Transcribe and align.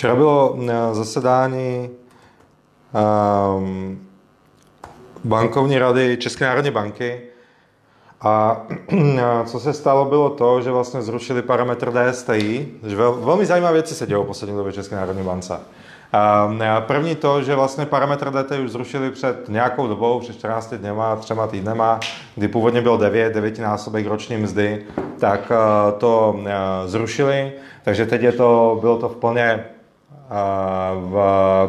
Včera 0.00 0.14
bylo 0.14 0.58
eh, 0.62 0.94
zasedání 0.94 1.90
um, 3.56 4.06
bankovní 5.24 5.78
rady 5.78 6.16
České 6.16 6.44
národní 6.44 6.70
banky 6.70 7.20
a 8.20 8.62
co 9.44 9.60
se 9.60 9.72
stalo, 9.72 10.04
bylo 10.04 10.30
to, 10.30 10.60
že 10.60 10.70
vlastně 10.70 11.02
zrušili 11.02 11.42
parametr 11.42 11.92
DSTI, 11.92 12.68
že 12.86 12.96
vel, 12.96 13.12
velmi 13.12 13.46
zajímavé 13.46 13.72
věci 13.72 13.94
se 13.94 14.06
dělo 14.06 14.24
v 14.24 14.26
poslední 14.26 14.56
době 14.56 14.72
České 14.72 14.96
národní 14.96 15.22
bance. 15.22 15.60
A 16.12 16.48
první 16.80 17.14
to, 17.14 17.42
že 17.42 17.54
vlastně 17.54 17.86
parametr 17.86 18.30
DT 18.30 18.52
už 18.64 18.70
zrušili 18.70 19.10
před 19.10 19.48
nějakou 19.48 19.88
dobou, 19.88 20.20
před 20.20 20.32
14 20.32 20.74
dněma, 20.74 21.16
třema 21.16 21.46
týdnema, 21.46 22.00
kdy 22.36 22.48
původně 22.48 22.80
byl 22.80 22.98
9, 22.98 23.34
9 23.34 23.58
násobek 23.58 24.06
roční 24.06 24.36
mzdy, 24.36 24.84
tak 25.18 25.52
eh, 25.54 25.92
to 25.98 26.40
eh, 26.46 26.52
zrušili, 26.88 27.52
takže 27.82 28.06
teď 28.06 28.22
je 28.22 28.32
to, 28.32 28.78
bylo 28.80 28.98
to 28.98 29.08
v 29.08 29.16
plně 29.16 29.42
eh, 29.42 29.79
v 30.94 31.14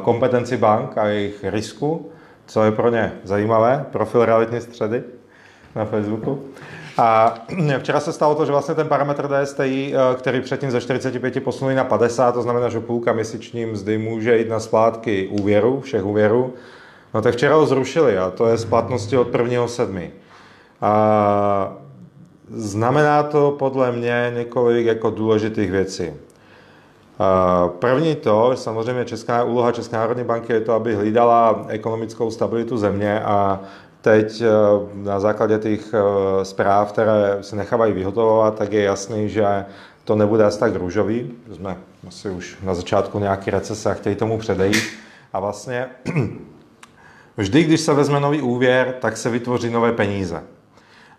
kompetenci 0.04 0.58
bank 0.58 0.98
a 0.98 1.06
jejich 1.08 1.44
risku, 1.44 2.12
co 2.46 2.64
je 2.64 2.72
pro 2.72 2.90
ně 2.90 3.12
zajímavé, 3.24 3.86
profil 3.92 4.26
realitní 4.26 4.62
středy 4.62 5.04
na 5.76 5.86
Facebooku. 5.86 6.44
A 6.98 7.36
včera 7.80 8.00
se 8.00 8.14
stalo 8.14 8.36
to, 8.36 8.46
že 8.46 8.52
vlastně 8.52 8.76
ten 8.76 8.88
parametr 8.88 9.28
DSTI, 9.28 9.94
eh, 9.96 10.16
který 10.16 10.42
předtím 10.42 10.72
ze 10.72 10.82
45 10.82 11.44
posunuli 11.44 11.76
na 11.76 11.84
50, 11.84 12.32
to 12.32 12.42
znamená, 12.42 12.70
že 12.70 12.80
půlka 12.80 13.14
měsíční 13.14 13.66
mzdy 13.66 13.98
může 13.98 14.38
jít 14.38 14.50
na 14.50 14.60
splátky 14.60 15.28
úvěru, 15.28 15.82
všech 15.82 16.06
úvěrů, 16.06 16.54
no 17.14 17.22
tak 17.22 17.34
včera 17.34 17.56
ho 17.56 17.66
zrušili 17.66 18.18
a 18.18 18.30
to 18.30 18.48
je 18.48 18.58
splatnosti 18.58 19.18
od 19.18 19.32
1.7. 19.32 20.10
A 20.82 21.74
znamená 22.50 23.24
to 23.24 23.56
podle 23.60 23.92
mě 23.92 24.32
několik 24.36 24.86
jako 24.86 25.10
důležitých 25.10 25.72
věcí. 25.72 26.14
První 27.80 28.16
to, 28.16 28.52
samozřejmě 28.56 29.06
česká 29.06 29.44
úloha 29.44 29.72
České 29.72 29.98
národní 29.98 30.24
banky 30.24 30.54
je 30.54 30.62
to, 30.62 30.74
aby 30.74 30.96
hlídala 30.96 31.66
ekonomickou 31.68 32.32
stabilitu 32.32 32.78
země 32.78 33.22
a 33.22 33.60
Teď 34.02 34.42
eh, 34.42 34.48
na 34.94 35.20
základě 35.20 35.58
těch 35.58 35.94
eh, 35.94 36.46
zpráv, 36.46 36.92
které 36.92 37.38
se 37.42 37.56
nechávají 37.56 37.94
vyhotovovat, 37.94 38.58
tak 38.58 38.74
je 38.74 38.84
jasný, 38.84 39.30
že 39.30 39.66
to 40.06 40.16
nebude 40.16 40.46
asi 40.46 40.60
tak 40.60 40.76
růžový. 40.76 41.32
Jsme 41.52 41.78
asi 42.08 42.30
už 42.30 42.58
na 42.64 42.76
začátku 42.76 43.20
nějaké 43.20 43.52
recese 43.52 43.92
a 43.92 43.94
chtějí 43.94 44.16
tomu 44.16 44.38
předejít. 44.38 44.84
A 45.34 45.40
vlastně 45.40 45.88
vždy, 47.38 47.64
když 47.64 47.82
se 47.82 47.94
vezme 47.94 48.20
nový 48.20 48.42
úvěr, 48.42 48.96
tak 49.02 49.18
se 49.18 49.30
vytvoří 49.30 49.70
nové 49.70 49.92
peníze. 49.92 50.44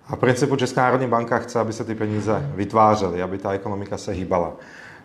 A 0.08 0.16
v 0.16 0.18
principu 0.18 0.56
Česká 0.56 0.82
národní 0.82 1.06
banka 1.06 1.38
chce, 1.38 1.60
aby 1.60 1.72
se 1.72 1.84
ty 1.84 1.94
peníze 1.94 2.50
vytvářely, 2.54 3.22
aby 3.22 3.38
ta 3.38 3.52
ekonomika 3.52 3.98
se 3.98 4.12
hýbala. 4.12 4.52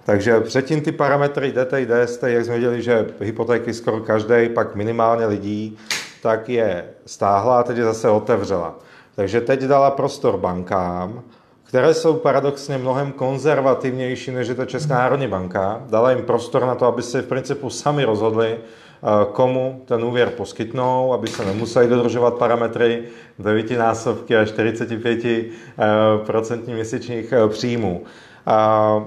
Takže 0.08 0.42
předtím 0.42 0.82
ty 0.82 0.92
parametry 0.92 1.52
DTI, 1.52 1.86
DST, 1.86 2.24
jak 2.24 2.46
jsme 2.46 2.56
viděli, 2.56 2.82
že 2.82 3.06
hypotéky 3.20 3.74
skoro 3.74 4.00
každý, 4.00 4.50
pak 4.54 4.76
minimálně 4.76 5.26
lidí, 5.26 5.78
tak 6.22 6.50
je 6.50 6.86
stáhla 7.06 7.60
a 7.60 7.64
teď 7.64 7.78
je 7.78 7.84
zase 7.84 8.10
otevřela. 8.10 8.80
Takže 9.16 9.42
teď 9.42 9.62
dala 9.62 9.92
prostor 9.92 10.38
bankám, 10.38 11.22
které 11.64 11.94
jsou 11.94 12.14
paradoxně 12.14 12.78
mnohem 12.78 13.12
konzervativnější 13.12 14.32
než 14.32 14.48
je 14.48 14.56
to 14.56 14.66
Česká 14.66 14.94
národní 14.94 15.28
banka. 15.28 15.84
Dala 15.90 16.12
jim 16.12 16.24
prostor 16.24 16.66
na 16.66 16.76
to, 16.76 16.86
aby 16.86 17.02
se 17.02 17.22
v 17.22 17.28
principu 17.28 17.70
sami 17.70 18.04
rozhodli, 18.04 18.58
eh, 18.58 18.60
komu 19.32 19.82
ten 19.86 20.04
úvěr 20.04 20.30
poskytnou, 20.30 21.14
aby 21.14 21.28
se 21.28 21.46
nemuseli 21.46 21.88
dodržovat 21.88 22.34
parametry 22.34 23.04
9 23.40 23.78
násobky 23.78 24.38
a 24.38 24.46
45% 24.46 26.64
eh, 26.68 26.74
měsíčních 26.74 27.34
eh, 27.34 27.48
příjmů. 27.48 28.06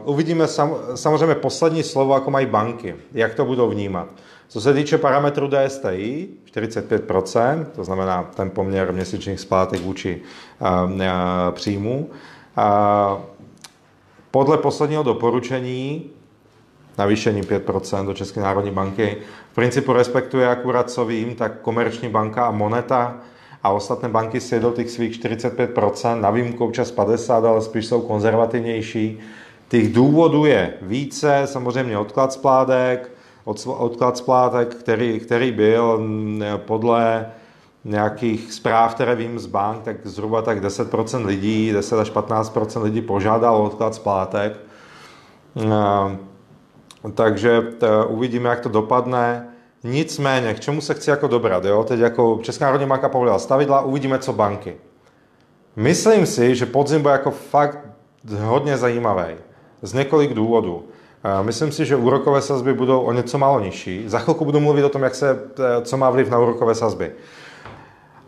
Uvidíme 0.05 0.47
sam, 0.47 0.75
samozřejmě 0.95 1.35
poslední 1.35 1.83
slovo, 1.83 2.15
jako 2.15 2.31
mají 2.31 2.47
banky, 2.47 2.97
jak 3.13 3.35
to 3.35 3.45
budou 3.45 3.69
vnímat. 3.69 4.09
Co 4.49 4.61
se 4.61 4.75
týče 4.75 4.99
parametru 4.99 5.49
DSTI, 5.49 6.29
45%, 6.55 7.65
to 7.65 7.85
znamená 7.85 8.31
ten 8.35 8.51
poměr 8.51 8.93
měsíčních 8.93 9.41
splátek 9.41 9.81
vůči 9.81 10.23
příjmu, 11.51 12.11
podle 14.31 14.59
posledního 14.59 15.03
doporučení 15.03 16.11
navýšení 16.99 17.43
5% 17.43 18.07
do 18.07 18.15
České 18.15 18.41
národní 18.41 18.71
banky. 18.71 19.17
V 19.53 19.55
principu 19.55 19.93
respektuje 19.93 20.49
akurát 20.49 20.91
co 20.91 21.05
vím, 21.05 21.35
tak 21.35 21.61
Komerční 21.61 22.09
banka 22.09 22.47
a 22.47 22.51
Moneta 22.51 23.17
a 23.63 23.71
ostatné 23.71 24.09
banky 24.09 24.41
si 24.41 24.55
jedou 24.55 24.73
těch 24.73 24.91
svých 24.91 25.21
45%, 25.21 26.21
na 26.21 26.31
výjimku 26.31 26.65
občas 26.65 26.95
50%, 26.95 27.47
ale 27.47 27.63
spíš 27.63 27.87
jsou 27.87 28.01
konzervativnější. 28.01 29.19
Těch 29.69 29.93
důvodů 29.93 30.45
je 30.45 30.75
více, 30.83 31.43
samozřejmě 31.45 31.99
odklad 31.99 32.33
spládek, 32.33 33.11
odklad 33.67 34.17
splátek, 34.17 34.75
který, 34.75 35.21
který 35.21 35.53
byl 35.53 36.01
podle 36.57 37.27
nějakých 37.85 38.53
zpráv, 38.53 38.95
které 38.95 39.15
vím 39.15 39.39
z 39.39 39.47
bank, 39.47 39.83
tak 39.83 40.07
zhruba 40.07 40.43
tak 40.43 40.65
10% 40.65 41.27
lidí, 41.27 41.73
10 41.73 41.99
až 41.99 42.13
15% 42.13 42.83
lidí 42.83 43.01
požádalo 43.01 43.65
odklad 43.65 43.95
splátek. 43.95 44.57
Takže 47.15 47.63
uvidíme, 48.09 48.49
jak 48.49 48.61
to 48.61 48.69
dopadne. 48.69 49.50
Nicméně, 49.85 50.55
k 50.55 50.61
čemu 50.61 50.81
se 50.81 50.95
chci 50.95 51.11
jako 51.11 51.29
dobrat, 51.29 51.65
jo? 51.65 51.85
Teď 51.85 52.01
jako 52.01 52.39
Česká 52.43 52.65
národní 52.65 52.87
banka 52.87 53.09
povolila 53.09 53.39
stavidla, 53.39 53.81
uvidíme, 53.81 54.19
co 54.19 54.33
banky. 54.33 54.77
Myslím 55.77 56.27
si, 56.27 56.55
že 56.55 56.67
podzim 56.67 57.03
bude 57.03 57.13
jako 57.13 57.31
fakt 57.31 57.79
hodně 58.39 58.77
zajímavý. 58.77 59.35
Z 59.83 59.93
několik 59.93 60.35
důvodů. 60.35 60.85
Myslím 61.43 61.73
si, 61.73 61.87
že 61.87 61.97
úrokové 61.97 62.43
sazby 62.43 62.75
budou 62.75 63.01
o 63.01 63.13
něco 63.13 63.39
málo 63.39 63.61
nižší. 63.61 64.09
Za 64.09 64.19
chvilku 64.19 64.45
budu 64.45 64.61
mluvit 64.61 64.85
o 64.85 64.89
tom, 64.89 65.03
jak 65.03 65.15
se, 65.15 65.31
eh, 65.31 65.83
co 65.83 65.97
má 65.97 66.11
vliv 66.11 66.31
na 66.31 66.39
úrokové 66.39 66.75
sazby. 66.75 67.13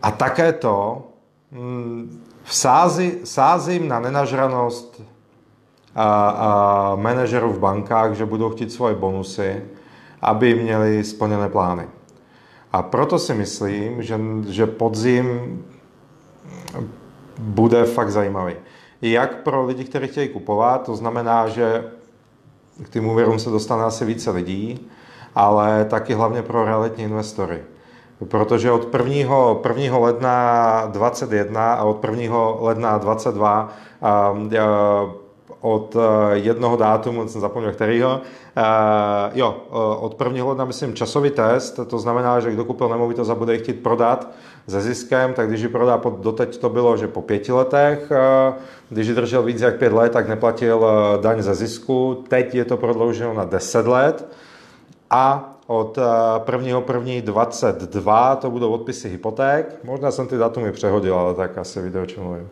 A 0.02 0.10
také 0.10 0.52
to 0.52 1.02
mm, 1.50 2.24
vsází, 2.44 3.12
sázím 3.24 3.88
na 3.88 4.00
nenažranost 4.00 5.02
a, 5.94 6.28
a 6.28 6.96
manažerů 6.96 7.52
v 7.52 7.58
bankách, 7.58 8.12
že 8.12 8.26
budou 8.26 8.50
chtít 8.50 8.72
svoje 8.72 8.94
bonusy, 8.94 9.62
aby 10.22 10.54
měli 10.54 11.04
splněné 11.04 11.48
plány. 11.48 11.86
A 12.72 12.82
proto 12.82 13.18
si 13.18 13.34
myslím, 13.34 14.02
že, 14.02 14.20
že 14.48 14.66
podzim 14.66 15.58
bude 17.38 17.84
fakt 17.84 18.10
zajímavý. 18.10 18.54
Jak 19.02 19.42
pro 19.42 19.64
lidi, 19.66 19.84
kteří 19.84 20.08
chtějí 20.08 20.28
kupovat, 20.28 20.86
to 20.86 20.96
znamená, 20.96 21.48
že 21.48 21.84
k 22.82 22.88
těm 22.88 23.08
úvěrům 23.08 23.38
se 23.38 23.50
dostane 23.50 23.84
asi 23.84 24.04
více 24.04 24.30
lidí, 24.30 24.88
ale 25.34 25.84
taky 25.84 26.14
hlavně 26.14 26.42
pro 26.42 26.64
realitní 26.64 27.04
investory. 27.04 27.62
Protože 28.28 28.70
od 28.70 28.94
1. 28.94 29.36
1. 29.68 29.98
ledna 29.98 30.86
21 30.86 31.74
a 31.74 31.84
od 31.84 32.04
1. 32.04 32.36
ledna 32.60 32.98
22 32.98 33.72
od 35.60 35.96
eh, 35.96 36.00
jednoho 36.38 36.76
dátumu, 36.76 37.28
jsem 37.28 37.40
zapomněl 37.40 37.72
kterýho, 37.72 38.20
uh, 38.56 38.62
jo, 39.34 39.56
eh, 39.66 39.70
od 40.00 40.20
1. 40.20 40.44
ledna 40.44 40.64
myslím 40.64 40.94
časový 40.94 41.30
test, 41.30 41.80
to 41.86 41.98
znamená, 41.98 42.40
že 42.40 42.52
kdo 42.52 42.64
koupil 42.64 42.88
nemovitost 42.88 43.30
a 43.30 43.34
bude 43.34 43.58
chtít 43.58 43.82
prodat 43.82 44.28
se 44.68 44.80
ziskem, 44.80 45.34
tak 45.34 45.48
když 45.48 45.60
ji 45.60 45.68
prodá, 45.68 45.98
pod, 45.98 46.20
doteď 46.20 46.56
to 46.56 46.68
bylo, 46.68 46.96
že 46.96 47.08
po 47.08 47.22
pěti 47.22 47.52
letech, 47.52 48.12
když 48.88 49.08
ji 49.08 49.14
držel 49.14 49.42
víc 49.42 49.60
jak 49.60 49.76
pět 49.76 49.92
let, 49.92 50.12
tak 50.12 50.28
neplatil 50.28 50.86
daň 51.20 51.42
ze 51.42 51.54
zisku, 51.54 52.24
teď 52.28 52.54
je 52.54 52.64
to 52.64 52.76
prodlouženo 52.76 53.34
na 53.34 53.44
10 53.44 53.86
let 53.86 54.28
a 55.10 55.54
od 55.66 55.98
1.1.22 56.44 58.36
to 58.36 58.50
budou 58.50 58.70
odpisy 58.70 59.08
hypoték. 59.08 59.66
Možná 59.84 60.10
jsem 60.10 60.26
ty 60.26 60.36
datumy 60.36 60.72
přehodil, 60.72 61.14
ale 61.14 61.34
tak 61.34 61.58
asi 61.58 61.80
video, 61.80 62.06
čo 62.06 62.22
mluvím 62.22 62.48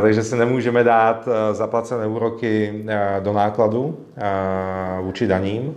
takže 0.00 0.22
si 0.22 0.36
nemůžeme 0.36 0.84
dát 0.84 1.28
e, 1.28 1.54
zaplacené 1.54 2.06
úroky 2.06 2.84
e, 2.88 3.20
do 3.20 3.32
nákladu 3.32 3.98
e, 4.16 5.02
vůči 5.02 5.26
daním. 5.26 5.76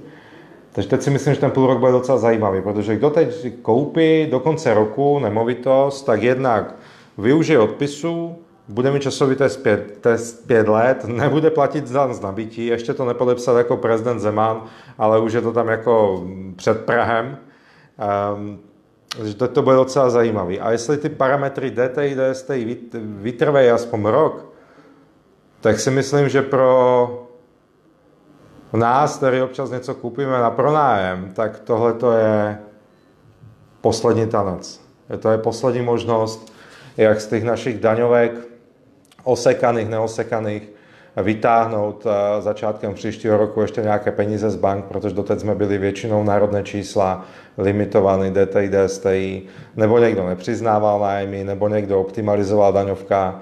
Takže 0.72 0.90
teď 0.90 1.02
si 1.02 1.10
myslím, 1.10 1.34
že 1.34 1.40
ten 1.40 1.52
půl 1.52 1.68
rok 1.68 1.80
bude 1.80 1.92
docela 1.92 2.18
zajímavý, 2.18 2.62
protože 2.62 2.96
kdo 2.96 3.10
teď 3.10 3.54
koupí 3.62 4.28
do 4.32 4.40
konce 4.40 4.74
roku 4.74 5.20
nemovitost, 5.20 6.04
tak 6.04 6.24
jednak 6.24 6.76
využije 7.18 7.60
odpisu, 7.60 8.36
bude 8.68 8.92
mít 8.92 9.02
časový 9.02 9.36
test 9.36 9.58
5, 9.58 9.98
test 10.02 10.48
5 10.48 10.68
let, 10.68 11.06
nebude 11.08 11.50
platit 11.50 11.88
za 11.88 12.14
z 12.14 12.22
nabití, 12.22 12.66
ještě 12.66 12.94
to 12.94 13.06
nepodepsal 13.06 13.58
jako 13.58 13.78
prezident 13.78 14.20
Zeman, 14.20 14.64
ale 14.98 15.20
už 15.20 15.34
je 15.34 15.42
to 15.42 15.54
tam 15.54 15.68
jako 15.68 16.24
před 16.56 16.86
Prahem. 16.86 17.38
Um, 18.36 18.60
takže 19.18 19.36
to, 19.36 19.48
to 19.48 19.62
bude 19.62 19.76
docela 19.76 20.10
zajímavý. 20.10 20.60
A 20.60 20.72
jestli 20.72 20.98
ty 20.98 21.10
parametry 21.10 21.72
DTI, 21.72 22.16
DSTI 22.16 22.78
vytrvají 22.94 23.70
aspoň 23.70 24.06
rok, 24.06 24.46
tak 25.62 25.80
si 25.80 25.92
myslím, 25.92 26.30
že 26.30 26.42
pro 26.42 27.28
nás, 28.74 29.18
který 29.18 29.42
občas 29.42 29.72
něco 29.72 29.96
koupíme 29.96 30.40
na 30.40 30.52
pronájem, 30.52 31.32
tak 31.36 31.60
tohle 31.60 31.94
to 31.94 32.12
je 32.12 32.60
poslední 33.82 34.28
tanec. 34.28 34.82
To 35.20 35.30
je 35.30 35.38
poslední 35.38 35.82
možnost, 35.82 36.54
jak 36.98 37.22
z 37.22 37.28
těch 37.28 37.44
našich 37.44 37.80
daňovek, 37.80 38.32
osekaných, 39.24 39.90
neosekaných, 39.90 40.75
vytáhnout 41.24 42.08
začátkem 42.40 42.94
příštího 42.94 43.38
roku 43.38 43.62
ještě 43.62 43.82
nějaké 43.82 44.12
peníze 44.12 44.50
z 44.50 44.56
bank, 44.56 44.86
protože 44.86 45.16
doteď 45.16 45.40
jsme 45.40 45.56
byli 45.56 45.78
většinou 45.78 46.24
národné 46.24 46.64
čísla, 46.64 47.26
limitovaný 47.58 48.32
DTI, 48.32 48.70
DSTI, 48.70 49.42
nebo 49.76 50.00
někdo 50.00 50.28
nepřiznával 50.28 51.00
nájmy, 51.00 51.44
nebo 51.44 51.68
někdo 51.68 52.02
optimalizoval 52.02 52.74
daňovka, 52.74 53.42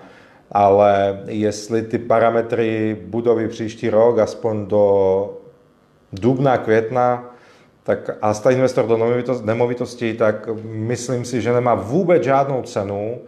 ale 0.51 1.19
jestli 1.25 1.81
ty 1.81 1.97
parametry 1.97 2.97
budovy 3.05 3.47
příští 3.47 3.89
rok, 3.89 4.19
aspoň 4.19 4.65
do 4.65 5.37
dubna, 6.13 6.57
května, 6.57 7.33
tak 7.83 8.09
a 8.21 8.33
jste 8.33 8.53
investor 8.53 8.87
do 8.87 8.99
nemovitostí, 9.43 10.13
tak 10.13 10.49
myslím 10.63 11.25
si, 11.25 11.41
že 11.41 11.53
nemá 11.53 11.75
vůbec 11.75 12.23
žádnou 12.23 12.61
cenu 12.61 13.19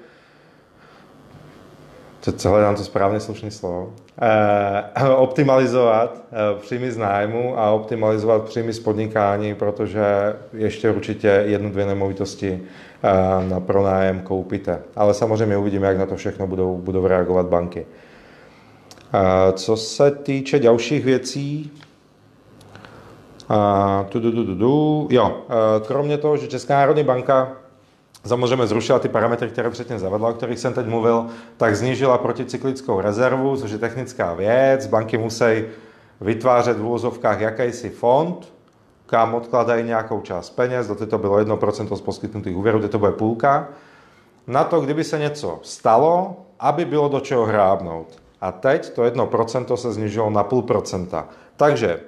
co 2.32 2.50
hledám 2.50 2.76
to 2.76 2.84
správně 2.84 3.20
slušné 3.20 3.52
slovo, 3.52 3.94
eh, 4.22 5.10
optimalizovat 5.16 6.24
eh, 6.32 6.60
příjmy 6.62 6.92
z 6.92 6.98
nájmu 6.98 7.60
a 7.60 7.72
optimalizovat 7.72 8.44
příjmy 8.44 8.74
z 8.74 8.80
podnikání, 8.80 9.56
protože 9.56 10.04
ještě 10.54 10.92
určitě 10.92 11.28
jednu, 11.46 11.70
dvě 11.70 11.86
nemovitosti 11.86 12.62
eh, 13.04 13.50
na 13.50 13.60
pronájem 13.60 14.20
koupíte. 14.20 14.80
Ale 14.96 15.14
samozřejmě 15.14 15.58
uvidíme, 15.58 15.88
jak 15.88 15.98
na 15.98 16.06
to 16.06 16.16
všechno 16.16 16.48
budou, 16.48 16.78
budou 16.78 17.08
reagovat 17.08 17.46
banky. 17.46 17.86
Eh, 19.16 19.54
co 19.54 19.78
se 19.78 20.12
týče 20.12 20.60
dalších 20.60 21.06
věcí, 21.06 21.72
eh, 23.52 24.06
tu, 24.10 24.22
tu, 24.22 24.32
tu, 24.32 24.46
tu, 24.46 24.56
tu, 24.56 25.08
jo, 25.12 25.38
eh, 25.50 25.88
kromě 25.88 26.18
toho, 26.18 26.38
že 26.38 26.48
Česká 26.48 26.74
národní 26.74 27.04
banka 27.04 27.52
samozřejmě 28.26 28.68
zrušila 28.68 29.00
ty 29.00 29.10
parametry, 29.10 29.50
které 29.50 29.70
předtím 29.70 30.00
zavedla, 30.00 30.30
o 30.30 30.34
kterých 30.34 30.60
jsem 30.60 30.74
teď 30.74 30.86
mluvil, 30.86 31.26
tak 31.58 31.76
znížila 31.76 32.18
proticyklickou 32.18 33.02
rezervu, 33.02 33.58
což 33.58 33.72
je 33.72 33.78
technická 33.78 34.34
věc. 34.34 34.88
Banky 34.88 35.18
musí 35.18 35.66
vytvářet 36.22 36.78
v 36.78 36.86
úvozovkách 36.86 37.40
jakýsi 37.40 37.90
fond, 37.90 38.54
kam 39.06 39.34
odkladají 39.34 39.84
nějakou 39.84 40.22
část 40.22 40.50
peněz, 40.50 40.88
do 40.88 40.96
to 40.96 41.18
bylo 41.18 41.38
1% 41.38 41.96
z 41.96 42.02
poskytnutých 42.02 42.58
úvěrů, 42.58 42.88
to 42.88 43.00
bude 43.00 43.12
půlka, 43.12 43.68
na 44.48 44.64
to, 44.64 44.82
kdyby 44.82 45.04
se 45.04 45.20
něco 45.20 45.60
stalo, 45.62 46.36
aby 46.60 46.86
bylo 46.86 47.10
do 47.10 47.20
čeho 47.20 47.46
hrábnout. 47.46 48.22
A 48.42 48.52
teď 48.52 48.90
to 48.90 49.04
1% 49.04 49.76
se 49.76 49.94
znižilo 49.94 50.30
na 50.30 50.44
půl 50.44 50.62
procenta. 50.62 51.28
Takže 51.58 52.00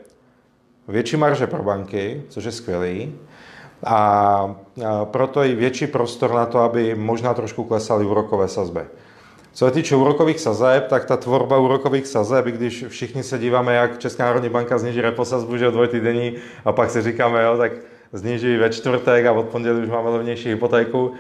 větší 0.88 1.18
marže 1.18 1.48
pro 1.48 1.64
banky, 1.64 2.24
což 2.30 2.44
je 2.44 2.52
skvělý, 2.52 3.16
a 3.86 4.56
proto 5.04 5.44
i 5.44 5.56
větší 5.56 5.88
prostor 5.88 6.34
na 6.34 6.46
to, 6.46 6.60
aby 6.60 6.96
možná 6.96 7.34
trošku 7.34 7.64
klesaly 7.64 8.06
úrokové 8.06 8.48
sazby. 8.48 8.82
Co 9.54 9.66
se 9.66 9.72
týče 9.72 9.96
úrokových 9.96 10.40
sazeb, 10.40 10.88
tak 10.88 11.06
ta 11.06 11.18
tvorba 11.18 11.58
úrokových 11.58 12.08
sazeb, 12.08 12.46
když 12.46 12.86
všichni 12.88 13.24
se 13.24 13.38
díváme, 13.38 13.76
jak 13.76 13.98
Česká 13.98 14.26
národní 14.26 14.50
banka 14.50 14.78
zniží 14.78 15.02
reposazbu, 15.02 15.58
že 15.58 15.68
o 15.68 15.72
dvojtýdenní, 15.72 16.34
a 16.66 16.72
pak 16.72 16.90
si 16.90 17.02
říkáme, 17.02 17.44
jo, 17.44 17.58
tak 17.58 17.72
zniží 18.14 18.58
ve 18.58 18.70
čtvrtek 18.70 19.26
a 19.26 19.32
od 19.32 19.46
pondělí 19.46 19.84
už 19.84 19.90
máme 19.90 20.10
levnější 20.10 20.50
hypotéku, 20.50 21.12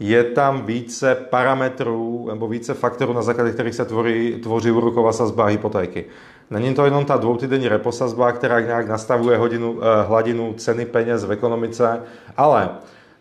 je 0.00 0.24
tam 0.24 0.62
více 0.66 1.14
parametrů 1.14 2.26
nebo 2.28 2.48
více 2.48 2.74
faktorů, 2.74 3.12
na 3.12 3.22
základě 3.22 3.52
kterých 3.52 3.74
se 3.74 3.84
tvoří, 3.84 4.34
tvoří 4.42 4.70
úroková 4.70 5.12
sazba 5.12 5.46
hypotéky. 5.46 6.04
Není 6.50 6.74
to 6.74 6.84
jenom 6.84 7.04
ta 7.04 7.16
dvoutýdenní 7.16 7.68
reposazba, 7.68 8.32
která 8.32 8.60
nějak 8.60 8.88
nastavuje 8.88 9.38
hodinu, 9.38 9.78
eh, 9.80 10.02
hladinu 10.02 10.54
ceny 10.54 10.86
peněz 10.86 11.24
v 11.24 11.32
ekonomice, 11.32 12.02
ale 12.36 12.68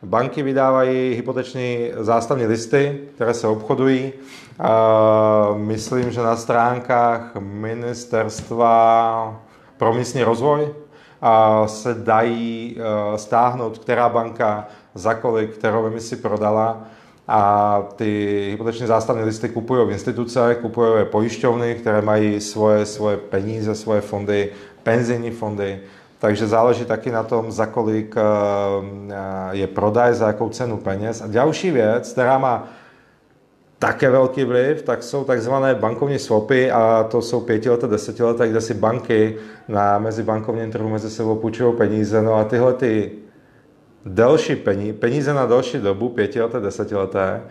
banky 0.04 0.44
vydávají 0.44 1.14
hypoteční 1.14 1.92
zástavní 1.98 2.46
listy, 2.46 3.00
které 3.16 3.34
se 3.34 3.48
obchodují. 3.48 4.14
Myslím, 5.56 6.12
že 6.12 6.22
na 6.22 6.36
stránkách 6.36 7.36
ministerstva 7.40 9.42
pro 9.78 9.94
místní 9.94 10.24
rozvoj 10.24 10.74
se 11.66 11.94
dají 11.94 12.78
eh, 12.78 13.18
stáhnout, 13.18 13.78
která 13.78 14.10
banka 14.10 14.68
za 14.94 15.14
kolik, 15.14 15.58
kterou 15.58 15.86
emisi 15.86 16.16
prodala 16.16 16.82
a 17.28 17.82
ty 17.96 18.48
hypoteční 18.52 18.88
zástavní 18.88 19.24
listy 19.24 19.50
kupují 19.50 19.92
instituce, 19.92 20.56
kupují 20.62 21.06
pojišťovny, 21.06 21.76
které 21.76 22.02
mají 22.02 22.42
svoje, 22.42 22.86
svoje 22.86 23.18
peníze, 23.18 23.76
svoje 23.76 24.02
fondy, 24.02 24.50
penzijní 24.84 25.32
fondy, 25.32 25.80
takže 26.20 26.48
záleží 26.48 26.86
taky 26.86 27.12
na 27.12 27.24
tom, 27.24 27.52
za 27.52 27.66
kolik 27.66 28.16
eh, 28.18 28.22
je 29.52 29.68
prodaj, 29.68 30.14
za 30.14 30.28
jakou 30.28 30.50
cenu 30.50 30.78
peněz. 30.78 31.22
A 31.22 31.28
další 31.28 31.72
věc, 31.72 32.12
která 32.12 32.38
má 32.38 32.68
také 33.80 34.10
velký 34.10 34.44
vliv, 34.44 34.82
tak 34.82 35.04
jsou 35.04 35.24
takzvané 35.24 35.76
bankovní 35.76 36.20
swapy 36.20 36.72
a 36.72 37.08
to 37.12 37.22
jsou 37.22 37.42
pětileté, 37.42 37.88
desetileté, 37.88 38.48
kde 38.48 38.62
si 38.62 38.74
banky 38.74 39.38
na 39.68 40.00
mezibankovním 40.00 40.72
trhu 40.72 40.90
mezi 40.90 41.10
sebou 41.10 41.36
půjčují 41.36 41.76
peníze. 41.76 42.22
No 42.22 42.36
a 42.36 42.44
tyhle 42.44 42.74
ty 42.74 43.12
delší 44.06 44.56
peníze, 44.56 44.94
peníze 44.94 45.34
na 45.34 45.46
delší 45.46 45.78
dobu, 45.78 46.10
pětileté, 46.10 46.60
desetileté, 46.60 47.42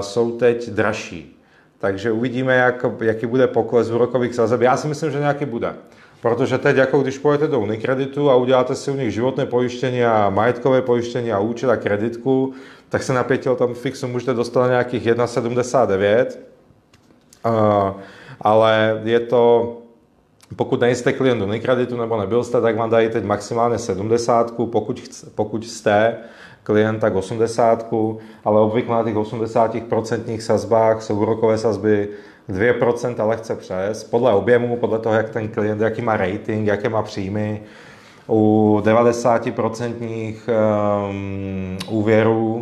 jsou 0.00 0.38
teď 0.38 0.70
dražší. 0.70 1.40
Takže 1.78 2.12
uvidíme, 2.12 2.54
jak, 2.54 2.86
jaký 3.00 3.26
bude 3.26 3.46
pokles 3.46 3.90
úrokových 3.90 4.34
sazeb. 4.34 4.60
Já 4.60 4.76
si 4.76 4.88
myslím, 4.88 5.10
že 5.10 5.18
nějaký 5.18 5.44
bude. 5.44 5.74
Protože 6.20 6.58
teď, 6.58 6.76
jako 6.76 7.02
když 7.02 7.18
půjdete 7.18 7.46
do 7.46 7.60
Unikreditu 7.60 8.30
a 8.30 8.36
uděláte 8.36 8.74
si 8.74 8.90
u 8.90 8.94
nich 8.96 9.10
životné 9.10 9.46
pojištění 9.46 10.04
a 10.04 10.30
majetkové 10.30 10.82
pojištění 10.82 11.32
a 11.32 11.38
účet 11.38 11.70
a 11.70 11.76
kreditku, 11.76 12.52
tak 12.88 13.02
se 13.02 13.12
na 13.12 13.24
pětiletém 13.24 13.74
fixu 13.74 14.08
můžete 14.08 14.34
dostat 14.34 14.60
na 14.60 14.68
nějakých 14.68 15.06
1,79. 15.06 16.26
Uh, 17.46 18.00
ale 18.40 19.00
je 19.04 19.20
to 19.20 19.83
pokud 20.56 20.80
nejste 20.80 21.12
klient 21.12 21.42
Unikreditu 21.42 21.96
nebo 21.96 22.20
nebyl 22.20 22.44
jste, 22.44 22.60
tak 22.60 22.76
vám 22.76 22.90
dají 22.90 23.08
teď 23.08 23.24
maximálně 23.24 23.78
70, 23.78 24.54
pokud, 24.70 25.00
chce, 25.00 25.26
pokud 25.34 25.66
jste 25.66 26.16
klient, 26.62 26.98
tak 26.98 27.14
80, 27.14 27.92
ale 28.44 28.60
obvykle 28.60 28.96
na 28.96 29.04
těch 29.04 29.14
80% 29.14 30.40
sazbách 30.40 31.02
jsou 31.02 31.20
úrokové 31.20 31.58
sazby 31.58 32.08
2% 32.50 33.28
lehce 33.28 33.56
přes, 33.56 34.04
podle 34.04 34.32
objemu, 34.32 34.76
podle 34.76 34.98
toho, 34.98 35.14
jak 35.14 35.30
ten 35.30 35.48
klient, 35.48 35.80
jaký 35.80 36.02
má 36.02 36.16
rating, 36.16 36.66
jaké 36.66 36.88
má 36.88 37.02
příjmy. 37.02 37.62
U 38.28 38.80
90% 38.84 40.34
um, 41.10 41.78
úvěrů 41.90 42.54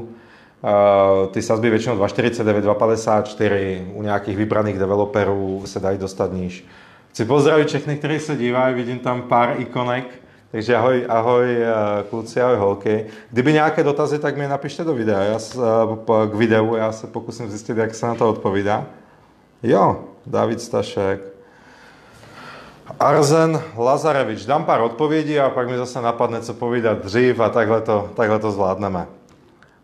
uh, 0.63 1.33
ty 1.33 1.43
sazby 1.43 1.71
většinou 1.71 1.97
2,49, 1.97 2.61
2,54, 2.61 3.85
u 3.95 4.03
nějakých 4.03 4.37
vybraných 4.37 4.79
developerů 4.79 5.63
se 5.65 5.81
dají 5.81 5.99
dostat 5.99 6.33
níž. 6.33 6.67
Chci 7.13 7.25
pozdravit 7.25 7.69
všechny, 7.69 7.97
kteří 7.97 8.19
se 8.19 8.37
dívají, 8.37 8.75
vidím 8.75 8.99
tam 8.99 9.23
pár 9.23 9.55
ikonek, 9.59 10.05
takže 10.51 10.77
ahoj, 10.77 11.07
ahoj 11.09 11.63
eh, 11.63 11.75
kluci, 12.11 12.41
ahoj 12.41 12.57
holky. 12.57 13.07
Kdyby 13.31 13.53
nějaké 13.53 13.85
dotazy, 13.85 14.19
tak 14.19 14.37
mi 14.37 14.49
napište 14.49 14.85
do 14.85 14.95
videa, 14.95 15.21
já 15.21 15.39
se, 15.39 15.59
eh, 15.59 16.27
k 16.31 16.35
videu, 16.35 16.75
já 16.75 16.93
se 16.93 17.07
pokusím 17.07 17.51
zjistit, 17.51 17.77
jak 17.77 17.95
se 17.95 18.07
na 18.07 18.15
to 18.15 18.29
odpovídá. 18.29 18.85
Jo, 19.63 20.05
David 20.27 20.61
Stašek. 20.61 21.21
Arzen 23.01 23.63
Lazarevič. 23.77 24.47
Dám 24.47 24.65
pár 24.65 24.81
odpovědí 24.81 25.41
a 25.41 25.51
pak 25.51 25.69
mi 25.69 25.77
zase 25.77 26.03
napadne, 26.03 26.41
co 26.41 26.55
povídat 26.55 26.99
dřív 26.99 27.41
a 27.41 27.49
takhle 27.49 27.81
to, 27.81 28.11
takhle 28.15 28.39
to 28.39 28.51
zvládneme. 28.51 29.07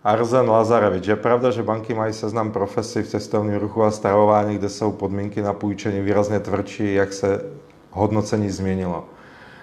Arzen 0.08 0.48
Lazarevič. 0.48 1.06
Je 1.06 1.16
pravda, 1.16 1.50
že 1.50 1.62
banky 1.62 1.94
mají 1.94 2.12
seznam 2.12 2.52
profesí 2.52 3.02
v 3.02 3.08
cestovním 3.08 3.60
ruchu 3.60 3.82
a 3.82 3.90
stravování, 3.90 4.58
kde 4.58 4.68
jsou 4.68 4.92
podmínky 4.92 5.42
na 5.42 5.52
půjčení 5.52 6.00
výrazně 6.00 6.40
tvrdší, 6.40 6.94
jak 6.94 7.12
se 7.12 7.44
hodnocení 7.90 8.50
změnilo. 8.50 9.04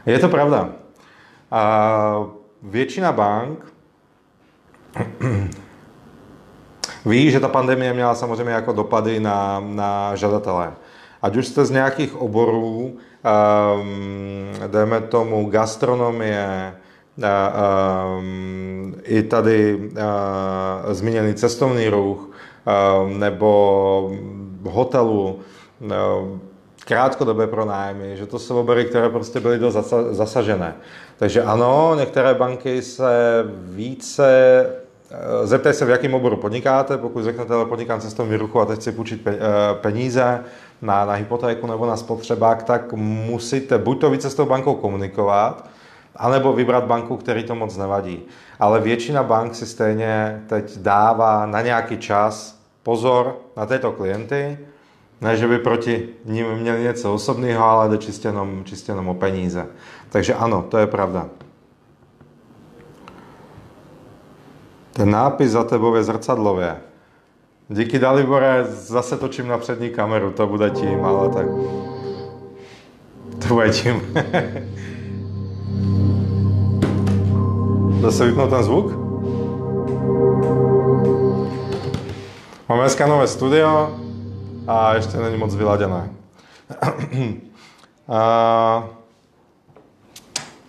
Je 0.05 0.19
to 0.19 0.29
pravda. 0.29 0.69
A 1.51 2.25
většina 2.61 3.11
bank 3.11 3.73
ví, 7.05 7.31
že 7.31 7.39
ta 7.39 7.47
pandemie 7.47 7.93
měla 7.93 8.15
samozřejmě 8.15 8.53
jako 8.53 8.73
dopady 8.73 9.19
na, 9.19 9.59
na 9.59 10.15
žadatele. 10.15 10.73
Ať 11.21 11.35
už 11.35 11.47
jste 11.47 11.65
z 11.65 11.71
nějakých 11.71 12.15
oborů, 12.15 12.77
um, 12.77 12.97
dejme 14.67 15.01
tomu 15.01 15.49
gastronomie, 15.49 16.75
i 19.03 19.23
tady 19.23 19.89
zmíněný 20.91 21.33
cestovní 21.33 21.89
ruch, 21.89 22.29
um, 23.03 23.19
nebo 23.19 24.11
hotelu, 24.63 25.39
um, 25.79 26.41
krátkodobé 26.85 27.47
pronájmy, 27.47 28.17
že 28.17 28.25
to 28.25 28.39
jsou 28.39 28.59
obory, 28.59 28.85
které 28.85 29.09
prostě 29.09 29.39
byly 29.39 29.59
dost 29.59 29.93
zasažené. 30.11 30.75
Takže 31.17 31.43
ano, 31.43 31.95
některé 31.95 32.33
banky 32.33 32.81
se 32.81 33.43
více 33.61 34.65
Eh, 35.11 35.47
zeptej 35.47 35.73
se, 35.73 35.85
v 35.85 35.89
jakém 35.89 36.13
oboru 36.13 36.37
podnikáte, 36.37 36.97
pokud 36.97 37.23
řeknete, 37.23 37.53
ale 37.53 37.65
podnikám 37.65 38.01
cestovní 38.01 38.35
ruchu 38.35 38.59
a 38.59 38.65
teď 38.65 38.79
chci 38.79 38.91
půjčit 38.91 39.27
eh, 39.27 39.37
peníze 39.73 40.43
na, 40.81 41.05
na 41.05 41.13
hypotéku 41.13 41.67
nebo 41.67 41.85
na 41.85 41.97
spotřebák, 41.97 42.63
tak 42.63 42.93
musíte 42.93 43.77
buď 43.77 44.01
to 44.01 44.09
více 44.09 44.29
s 44.29 44.35
tou 44.35 44.45
bankou 44.45 44.73
komunikovat, 44.73 45.69
anebo 46.15 46.53
vybrat 46.53 46.83
banku, 46.83 47.17
který 47.17 47.43
to 47.43 47.55
moc 47.55 47.77
nevadí. 47.77 48.23
Ale 48.59 48.81
většina 48.81 49.23
bank 49.23 49.55
si 49.55 49.65
stejně 49.65 50.43
teď 50.47 50.77
dává 50.77 51.45
na 51.45 51.61
nějaký 51.61 51.97
čas 51.97 52.59
pozor 52.83 53.35
na 53.57 53.65
této 53.65 53.91
klienty, 53.91 54.57
Ne, 55.21 55.37
že 55.37 55.47
by 55.47 55.59
proti 55.59 56.09
ním 56.25 56.47
měli 56.55 56.83
něco 56.83 57.13
osobného, 57.13 57.65
ale 57.65 57.89
jde 57.89 57.97
čistě 57.97 58.27
jenom, 58.27 58.63
čistě 58.63 58.91
jenom 58.91 59.09
o 59.09 59.13
peníze. 59.13 59.67
Takže 60.09 60.33
ano, 60.33 60.65
to 60.69 60.77
je 60.77 60.87
pravda. 60.87 61.25
Ten 64.93 65.11
nápis 65.11 65.51
za 65.51 65.63
tebou 65.63 65.95
je 65.95 66.03
zrcadlově. 66.03 66.77
Díky 67.69 67.99
Dalibore, 67.99 68.63
zase 68.69 69.17
točím 69.17 69.47
na 69.47 69.57
přední 69.57 69.89
kameru, 69.89 70.31
to 70.31 70.47
bude 70.47 70.69
tím, 70.69 71.05
ale 71.05 71.29
tak... 71.29 71.45
To 73.47 73.53
bude 73.53 73.69
tím. 73.69 74.01
Zase 78.05 78.25
vypnout 78.25 78.49
ten 78.49 78.63
zvuk? 78.63 78.91
Máme 82.69 82.81
dneska 82.81 83.07
nové 83.07 83.27
studio 83.27 83.89
a 84.67 84.95
ještě 84.95 85.17
není 85.17 85.37
moc 85.37 85.55
vyladěné. 85.55 86.09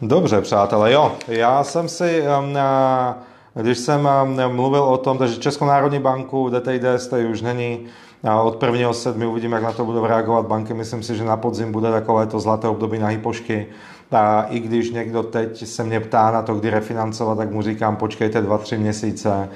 Dobře, 0.03 0.41
přátelé, 0.41 0.93
jo, 0.93 1.13
já 1.29 1.65
jsem 1.65 1.89
si 1.89 2.23
um, 2.39 2.59
když 3.55 3.79
jsem 3.79 4.09
eh, 4.39 4.49
mluvil 4.49 4.83
o 4.83 4.99
tom, 4.99 5.19
že 5.27 5.37
Českou 5.37 5.65
národní 5.65 5.99
banku 5.99 6.51
DTID 6.51 6.85
jste 6.97 7.27
už 7.27 7.43
není, 7.43 7.87
od 8.43 8.63
1. 8.63 8.93
7. 8.93 9.23
uvidíme, 9.23 9.57
jak 9.57 9.65
na 9.65 9.73
to 9.73 9.85
budou 9.85 10.07
reagovat 10.07 10.47
banky. 10.47 10.75
Myslím 10.75 11.03
si, 11.03 11.17
že 11.17 11.25
na 11.25 11.37
podzim 11.37 11.73
bude 11.73 11.91
takové 11.91 12.27
to 12.27 12.41
zlaté 12.41 12.69
období 12.69 12.99
na 12.99 13.09
hypošky. 13.09 13.67
A 14.13 14.43
i 14.43 14.61
když 14.61 14.91
někdo 14.91 15.23
teď 15.23 15.67
se 15.67 15.85
mě 15.85 16.01
ptá 16.01 16.31
na 16.31 16.43
to, 16.43 16.55
kdy 16.55 16.71
refinancovat, 16.71 17.39
tak 17.39 17.51
mu 17.51 17.63
říkám, 17.63 17.97
počkejte 17.97 18.41
dva, 18.41 18.59
tři 18.59 18.79
měsíce. 18.79 19.49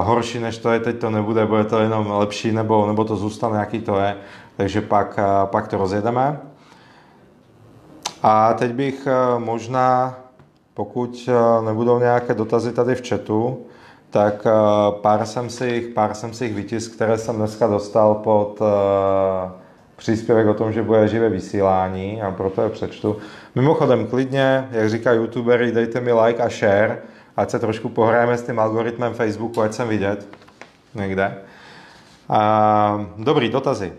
Horší 0.00 0.38
než 0.38 0.58
to 0.58 0.70
je, 0.70 0.80
teď 0.80 0.98
to 0.98 1.10
nebude, 1.10 1.46
bude 1.46 1.64
to 1.64 1.78
jenom 1.78 2.10
lepší, 2.10 2.52
nebo, 2.52 2.86
nebo 2.86 3.04
to 3.04 3.16
zůstane, 3.16 3.58
jaký 3.58 3.80
to 3.80 3.98
je. 3.98 4.16
Takže 4.56 4.80
pak, 4.80 5.18
pak 5.44 5.68
to 5.68 5.78
rozjedeme. 5.78 6.40
A 8.22 8.54
teď 8.54 8.72
bych 8.72 9.06
eh, 9.06 9.38
možná 9.38 10.14
pokud 10.74 11.28
eh, 11.28 11.64
nebudou 11.64 11.98
nějaké 11.98 12.34
dotazy 12.34 12.72
tady 12.72 12.94
v 12.94 13.08
chatu, 13.08 13.58
tak 14.10 14.46
eh, 14.46 14.50
pár 15.00 15.26
jsem 15.26 15.50
si 15.50 15.66
jich, 15.66 15.86
pár 15.86 16.14
jsem 16.14 16.34
si 16.34 16.44
jich 16.44 16.54
vytisk, 16.54 16.94
které 16.94 17.18
jsem 17.18 17.36
dneska 17.36 17.66
dostal 17.66 18.14
pod 18.14 18.60
příspěvek 20.02 20.46
o 20.46 20.54
tom, 20.54 20.72
že 20.72 20.82
bude 20.82 21.08
živé 21.08 21.28
vysílání 21.28 22.22
a 22.22 22.30
proto 22.30 22.62
je 22.62 22.68
přečtu. 22.68 23.16
Mimochodem, 23.54 24.06
klidně, 24.06 24.68
jak 24.70 24.90
říká 24.90 25.12
youtubery, 25.12 25.72
dejte 25.72 26.00
mi 26.00 26.12
like 26.12 26.42
a 26.42 26.48
share, 26.48 26.98
ať 27.36 27.50
se 27.50 27.58
trošku 27.58 27.88
pohrajeme 27.88 28.38
s 28.38 28.42
tím 28.42 28.58
algoritmem 28.58 29.14
Facebooku, 29.14 29.62
ať 29.62 29.72
jsem 29.72 29.88
vidět 29.88 30.28
někde. 30.94 31.34
A, 32.28 33.06
dobrý, 33.18 33.48
dotazy. 33.48 33.92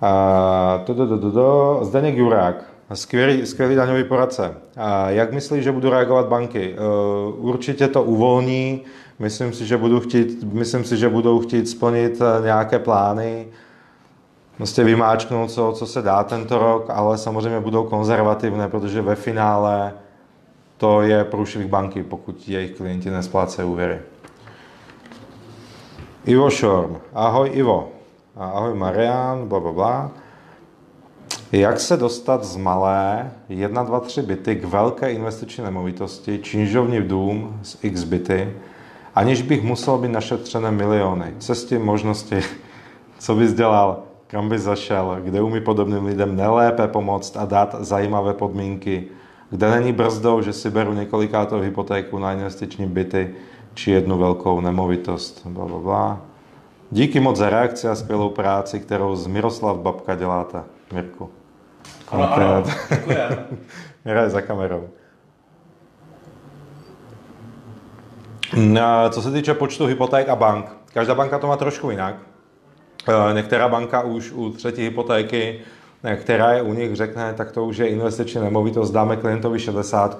A, 0.00 0.82
do, 0.86 0.94
do, 0.94 1.06
do, 1.06 1.16
do, 1.16 1.30
do. 1.30 1.78
Zdeněk 1.82 2.16
Jurák. 2.16 2.64
Skvělý, 2.94 3.46
skvělý 3.46 3.74
daňový 3.74 4.04
poradce. 4.04 4.54
A 4.76 5.10
jak 5.10 5.32
myslíš, 5.32 5.64
že 5.64 5.72
budou 5.72 5.90
reagovat 5.90 6.26
banky? 6.26 6.74
E, 6.74 6.76
určitě 7.32 7.88
to 7.88 8.02
uvolní. 8.02 8.82
Myslím 9.18 9.52
si, 9.52 9.66
že, 9.66 9.76
budu 9.76 10.00
chtít, 10.00 10.52
myslím 10.52 10.84
si, 10.84 10.96
že 10.96 11.08
budou 11.08 11.40
chtít 11.40 11.68
splnit 11.68 12.20
e, 12.20 12.44
nějaké 12.44 12.78
plány, 12.78 13.46
prostě 14.58 14.84
vymáčknout, 14.84 15.50
co, 15.50 15.72
co 15.72 15.86
se 15.86 16.02
dá 16.02 16.24
tento 16.24 16.58
rok, 16.58 16.90
ale 16.90 17.18
samozřejmě 17.18 17.60
budou 17.60 17.84
konzervativné, 17.84 18.68
protože 18.68 19.02
ve 19.02 19.14
finále 19.14 19.92
to 20.76 21.02
je 21.02 21.24
průšvih 21.24 21.66
banky, 21.66 22.02
pokud 22.02 22.48
jejich 22.48 22.76
klienti 22.76 23.10
nesplácejí 23.10 23.68
úvěry. 23.68 23.98
Ivo 26.24 26.50
Šorm. 26.50 26.96
Ahoj 27.14 27.50
Ivo. 27.52 27.88
Ahoj 28.36 28.74
Marian, 28.74 29.48
bla, 29.48 29.60
bla, 29.60 29.72
bla. 29.72 30.10
Jak 31.52 31.80
se 31.80 31.96
dostat 31.96 32.44
z 32.44 32.56
malé 32.56 33.30
1, 33.48 33.82
2, 33.82 34.00
3 34.00 34.22
byty 34.22 34.56
k 34.56 34.64
velké 34.64 35.12
investiční 35.12 35.64
nemovitosti, 35.64 36.38
činžovní 36.38 37.00
dům 37.00 37.60
s 37.62 37.78
x 37.82 38.04
byty, 38.04 38.54
aniž 39.14 39.42
bych 39.42 39.62
musel 39.62 39.98
být 39.98 40.08
našetřené 40.10 40.70
miliony. 40.70 41.34
Cesty, 41.38 41.78
možnosti, 41.78 42.40
co 43.18 43.34
bys 43.34 43.54
dělal, 43.54 44.07
kam 44.28 44.48
bys 44.48 44.62
zašel, 44.62 45.16
kde 45.24 45.40
umí 45.40 45.60
podobným 45.60 46.04
lidem 46.04 46.36
nelépe 46.36 46.88
pomoct 46.88 47.36
a 47.36 47.44
dát 47.44 47.74
zajímavé 47.80 48.34
podmínky, 48.34 49.08
kde 49.50 49.70
není 49.70 49.92
brzdou, 49.92 50.42
že 50.42 50.52
si 50.52 50.70
beru 50.70 50.92
několikátou 50.92 51.60
hypotéku 51.60 52.18
na 52.18 52.32
investiční 52.32 52.86
byty 52.86 53.34
či 53.74 53.90
jednu 53.90 54.18
velkou 54.18 54.60
nemovitost. 54.60 55.46
Bla, 55.46 55.66
bla, 55.66 55.78
bla. 55.78 56.20
Díky 56.90 57.20
moc 57.20 57.36
za 57.36 57.50
reakci 57.50 57.88
a 57.88 57.94
skvělou 57.94 58.30
práci, 58.30 58.80
kterou 58.80 59.16
z 59.16 59.26
Miroslav 59.26 59.76
Babka 59.76 60.14
děláte. 60.14 60.62
Mirku. 60.92 61.30
Ano, 62.08 62.32
ano, 62.34 62.62
děkujeme. 62.90 63.46
Mira 64.04 64.28
za 64.28 64.40
kamerou. 64.40 64.88
Co 69.10 69.22
se 69.22 69.30
týče 69.30 69.54
počtu 69.54 69.86
hypoték 69.86 70.28
a 70.28 70.36
bank, 70.36 70.76
každá 70.92 71.14
banka 71.14 71.38
to 71.38 71.46
má 71.46 71.56
trošku 71.56 71.90
jinak. 71.90 72.14
E, 73.08 73.34
některá 73.34 73.68
banka 73.68 74.00
už 74.00 74.32
u 74.32 74.50
třetí 74.50 74.82
hypotéky, 74.82 75.60
e, 76.04 76.16
která 76.16 76.52
je 76.52 76.62
u 76.62 76.74
nich, 76.74 76.96
řekne, 76.96 77.34
tak 77.36 77.52
to 77.52 77.64
už 77.64 77.76
je 77.76 77.86
investiční 77.86 78.40
nemovitost, 78.40 78.90
dáme 78.90 79.16
klientovi 79.16 79.58
60. 79.58 80.18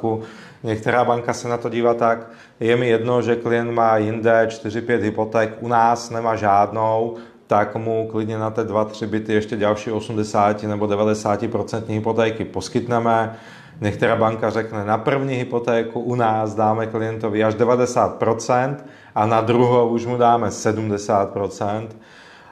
Některá 0.63 1.05
banka 1.05 1.33
se 1.33 1.49
na 1.49 1.57
to 1.57 1.69
dívá 1.69 1.95
tak, 1.95 2.31
je 2.61 2.77
mi 2.77 2.89
jedno, 2.89 3.23
že 3.23 3.37
klient 3.37 3.71
má 3.71 3.97
jinde 3.97 4.47
4-5 4.51 5.01
hypoték, 5.01 5.51
u 5.61 5.69
nás 5.69 6.11
nemá 6.11 6.37
žádnou, 6.37 7.17
tak 7.47 7.77
mu 7.77 8.09
klidně 8.11 8.39
na 8.39 8.51
té 8.51 8.65
2-3 8.65 9.07
byty 9.07 9.33
ještě 9.33 9.57
další 9.57 9.91
80 9.91 10.63
nebo 10.63 10.87
90% 10.87 11.83
hypotéky 11.89 12.45
poskytneme. 12.45 13.37
Některá 13.81 14.17
banka 14.17 14.51
řekne, 14.51 14.85
na 14.85 14.99
první 14.99 15.35
hypotéku 15.35 16.01
u 16.01 16.15
nás 16.15 16.55
dáme 16.55 16.87
klientovi 16.87 17.45
až 17.45 17.55
90% 17.55 18.77
a 19.15 19.27
na 19.27 19.41
druhou 19.41 19.89
už 19.89 20.07
mu 20.07 20.17
dáme 20.17 20.49
70%. 20.49 21.89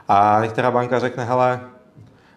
A 0.08 0.38
některá 0.42 0.70
banka 0.70 0.98
řekne, 0.98 1.24
hele, 1.24 1.60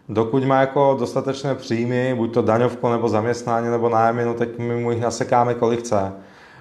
dokud 0.09 0.43
má 0.43 0.61
jako 0.61 0.95
dostatečné 0.99 1.55
příjmy, 1.55 2.13
buď 2.15 2.33
to 2.33 2.41
daňovko 2.41 2.91
nebo 2.91 3.09
zaměstnání 3.09 3.69
nebo 3.69 3.89
nájmy, 3.89 4.25
no 4.25 4.33
tak 4.33 4.57
my 4.57 4.75
mu 4.75 4.91
jich 4.91 5.01
nasekáme 5.01 5.53
kolik 5.53 5.79
chce. 5.79 6.13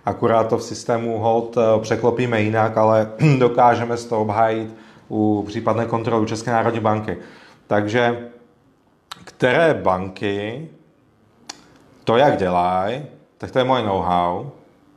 Akurát 0.04 0.48
to 0.48 0.58
v 0.58 0.62
systému 0.62 1.18
hold 1.18 1.56
eh, 1.56 1.80
překlopíme 1.80 2.42
jinak, 2.42 2.76
ale 2.76 3.10
dokážeme 3.38 3.96
z 3.96 4.04
toho 4.04 4.22
obhájit 4.22 4.74
u 5.08 5.44
případné 5.46 5.86
kontroly 5.86 6.26
České 6.26 6.50
národní 6.50 6.80
banky. 6.80 7.16
Takže 7.66 8.28
které 9.24 9.74
banky 9.74 10.68
to, 12.04 12.16
jak 12.16 12.36
dělají, 12.36 13.02
tak 13.38 13.50
to 13.50 13.58
je 13.58 13.64
moje 13.64 13.82
know-how, 13.82 14.50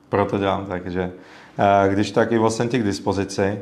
proto 0.09 0.37
dělám 0.37 0.65
tak, 0.65 0.91
že 0.91 1.11
eh, 1.59 1.89
když 1.89 2.11
tak 2.11 2.31
i 2.31 2.39
jsem 2.49 2.69
k 2.69 2.83
dispozici. 2.83 3.59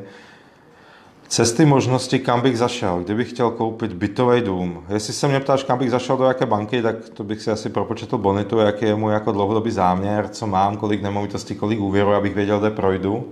Cesty 1.30 1.64
možnosti, 1.64 2.18
kam 2.18 2.40
bych 2.40 2.58
zašel, 2.58 3.00
kdybych 3.04 3.30
chtěl 3.30 3.50
koupit 3.50 3.92
bytový 3.92 4.40
dům. 4.40 4.84
Jestli 4.88 5.12
se 5.12 5.28
mě 5.28 5.40
ptáš, 5.40 5.62
kam 5.62 5.78
bych 5.78 5.90
zašel 5.90 6.16
do 6.16 6.24
jaké 6.24 6.46
banky, 6.46 6.82
tak 6.82 7.08
to 7.08 7.24
bych 7.24 7.42
si 7.42 7.50
asi 7.50 7.68
propočetl 7.68 8.18
bonitu, 8.18 8.58
jaký 8.58 8.84
je 8.84 8.94
můj 8.94 9.12
jako 9.12 9.32
dlouhodobý 9.32 9.70
záměr, 9.70 10.28
co 10.28 10.46
mám, 10.46 10.76
kolik 10.76 11.02
nemovitostí, 11.02 11.54
kolik 11.54 11.80
úvěru, 11.80 12.14
abych 12.14 12.34
věděl, 12.34 12.60
kde 12.60 12.70
projdu. 12.70 13.28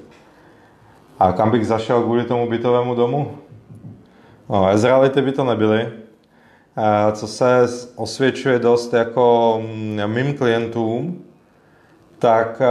A 1.18 1.32
kam 1.32 1.50
bych 1.50 1.66
zašel 1.66 2.02
kvůli 2.02 2.24
tomu 2.24 2.48
bytovému 2.48 2.94
domu? 2.94 3.38
No, 4.48 4.68
Ezraelity 4.68 5.22
by 5.22 5.32
to 5.32 5.44
nebyly. 5.44 5.88
Co 7.12 7.26
se 7.26 7.66
osvědčuje 7.96 8.58
dost 8.58 8.92
jako 8.92 9.58
mm, 9.62 10.00
mým 10.06 10.34
klientům, 10.34 11.24
tak 12.18 12.62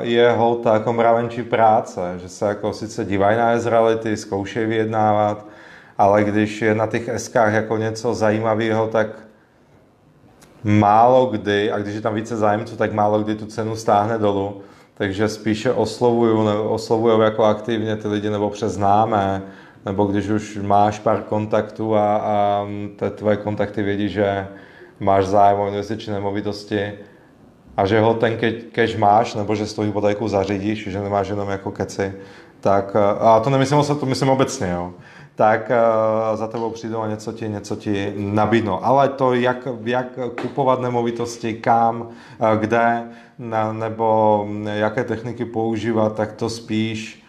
je 0.00 0.30
holta 0.30 0.74
jako 0.74 0.92
mravenčí 0.92 1.42
práce, 1.42 2.14
že 2.16 2.28
se 2.28 2.46
jako 2.46 2.72
sice 2.72 3.04
dívají 3.04 3.38
na 3.38 3.50
Ezraelity, 3.50 4.16
zkoušejí 4.16 4.66
vyjednávat, 4.66 5.46
ale 5.98 6.24
když 6.24 6.62
je 6.62 6.74
na 6.74 6.86
těch 6.86 7.08
eskách 7.08 7.52
jako 7.52 7.76
něco 7.76 8.14
zajímavého, 8.14 8.88
tak 8.88 9.06
málo 10.64 11.26
kdy, 11.26 11.72
a 11.72 11.78
když 11.78 11.94
je 11.94 12.00
tam 12.00 12.14
více 12.14 12.36
zájemců, 12.36 12.76
tak 12.76 12.92
málo 12.92 13.22
kdy 13.22 13.34
tu 13.34 13.46
cenu 13.46 13.76
stáhne 13.76 14.18
dolů. 14.18 14.60
Takže 14.94 15.28
spíše 15.28 15.72
oslovuju, 15.72 16.42
nebo 16.42 16.62
oslovuju 16.62 17.20
jako 17.20 17.44
aktivně 17.44 17.96
ty 17.96 18.08
lidi 18.08 18.30
nebo 18.30 18.50
přes 18.50 18.72
známé, 18.72 19.42
nebo 19.84 20.04
když 20.04 20.28
už 20.28 20.58
máš 20.62 20.98
pár 20.98 21.22
kontaktů 21.22 21.96
a, 21.96 22.16
a 22.16 22.66
te 22.96 23.10
tvoje 23.10 23.36
kontakty 23.36 23.82
vědí, 23.82 24.08
že 24.08 24.48
máš 25.00 25.26
zájem 25.26 25.60
o 25.60 25.68
investiční 25.68 26.12
nemovitosti 26.12 26.92
a 27.76 27.86
že 27.86 28.00
ho 28.00 28.14
ten 28.14 28.38
cash 28.72 28.96
máš, 28.96 29.34
nebo 29.34 29.54
že 29.54 29.66
s 29.66 29.74
tou 29.74 29.82
hypotéku 29.82 30.28
zařídíš, 30.28 30.88
že 30.88 31.00
nemáš 31.00 31.28
jenom 31.28 31.48
jako 31.48 31.70
keci, 31.70 32.12
tak, 32.60 32.96
a 33.20 33.40
to 33.40 33.50
nemyslím, 33.50 33.80
to 34.00 34.06
myslím 34.06 34.28
obecně, 34.28 34.70
jo, 34.70 34.92
tak 35.34 35.70
uh, 35.70 36.36
za 36.36 36.46
tebou 36.46 36.70
přijdou 36.70 37.00
a 37.00 37.08
něco 37.08 37.32
ti, 37.32 37.48
něco 37.48 37.76
ti 37.76 38.12
nabídnou. 38.16 38.84
Ale 38.84 39.08
to, 39.08 39.34
jak, 39.34 39.68
jak 39.84 40.06
kupovat 40.42 40.80
nemovitosti, 40.80 41.54
kam, 41.54 42.00
uh, 42.02 42.08
kde, 42.60 43.02
nebo 43.72 44.46
jaké 44.64 45.04
techniky 45.04 45.44
používat, 45.44 46.14
tak 46.14 46.32
to 46.32 46.50
spíš 46.50 47.21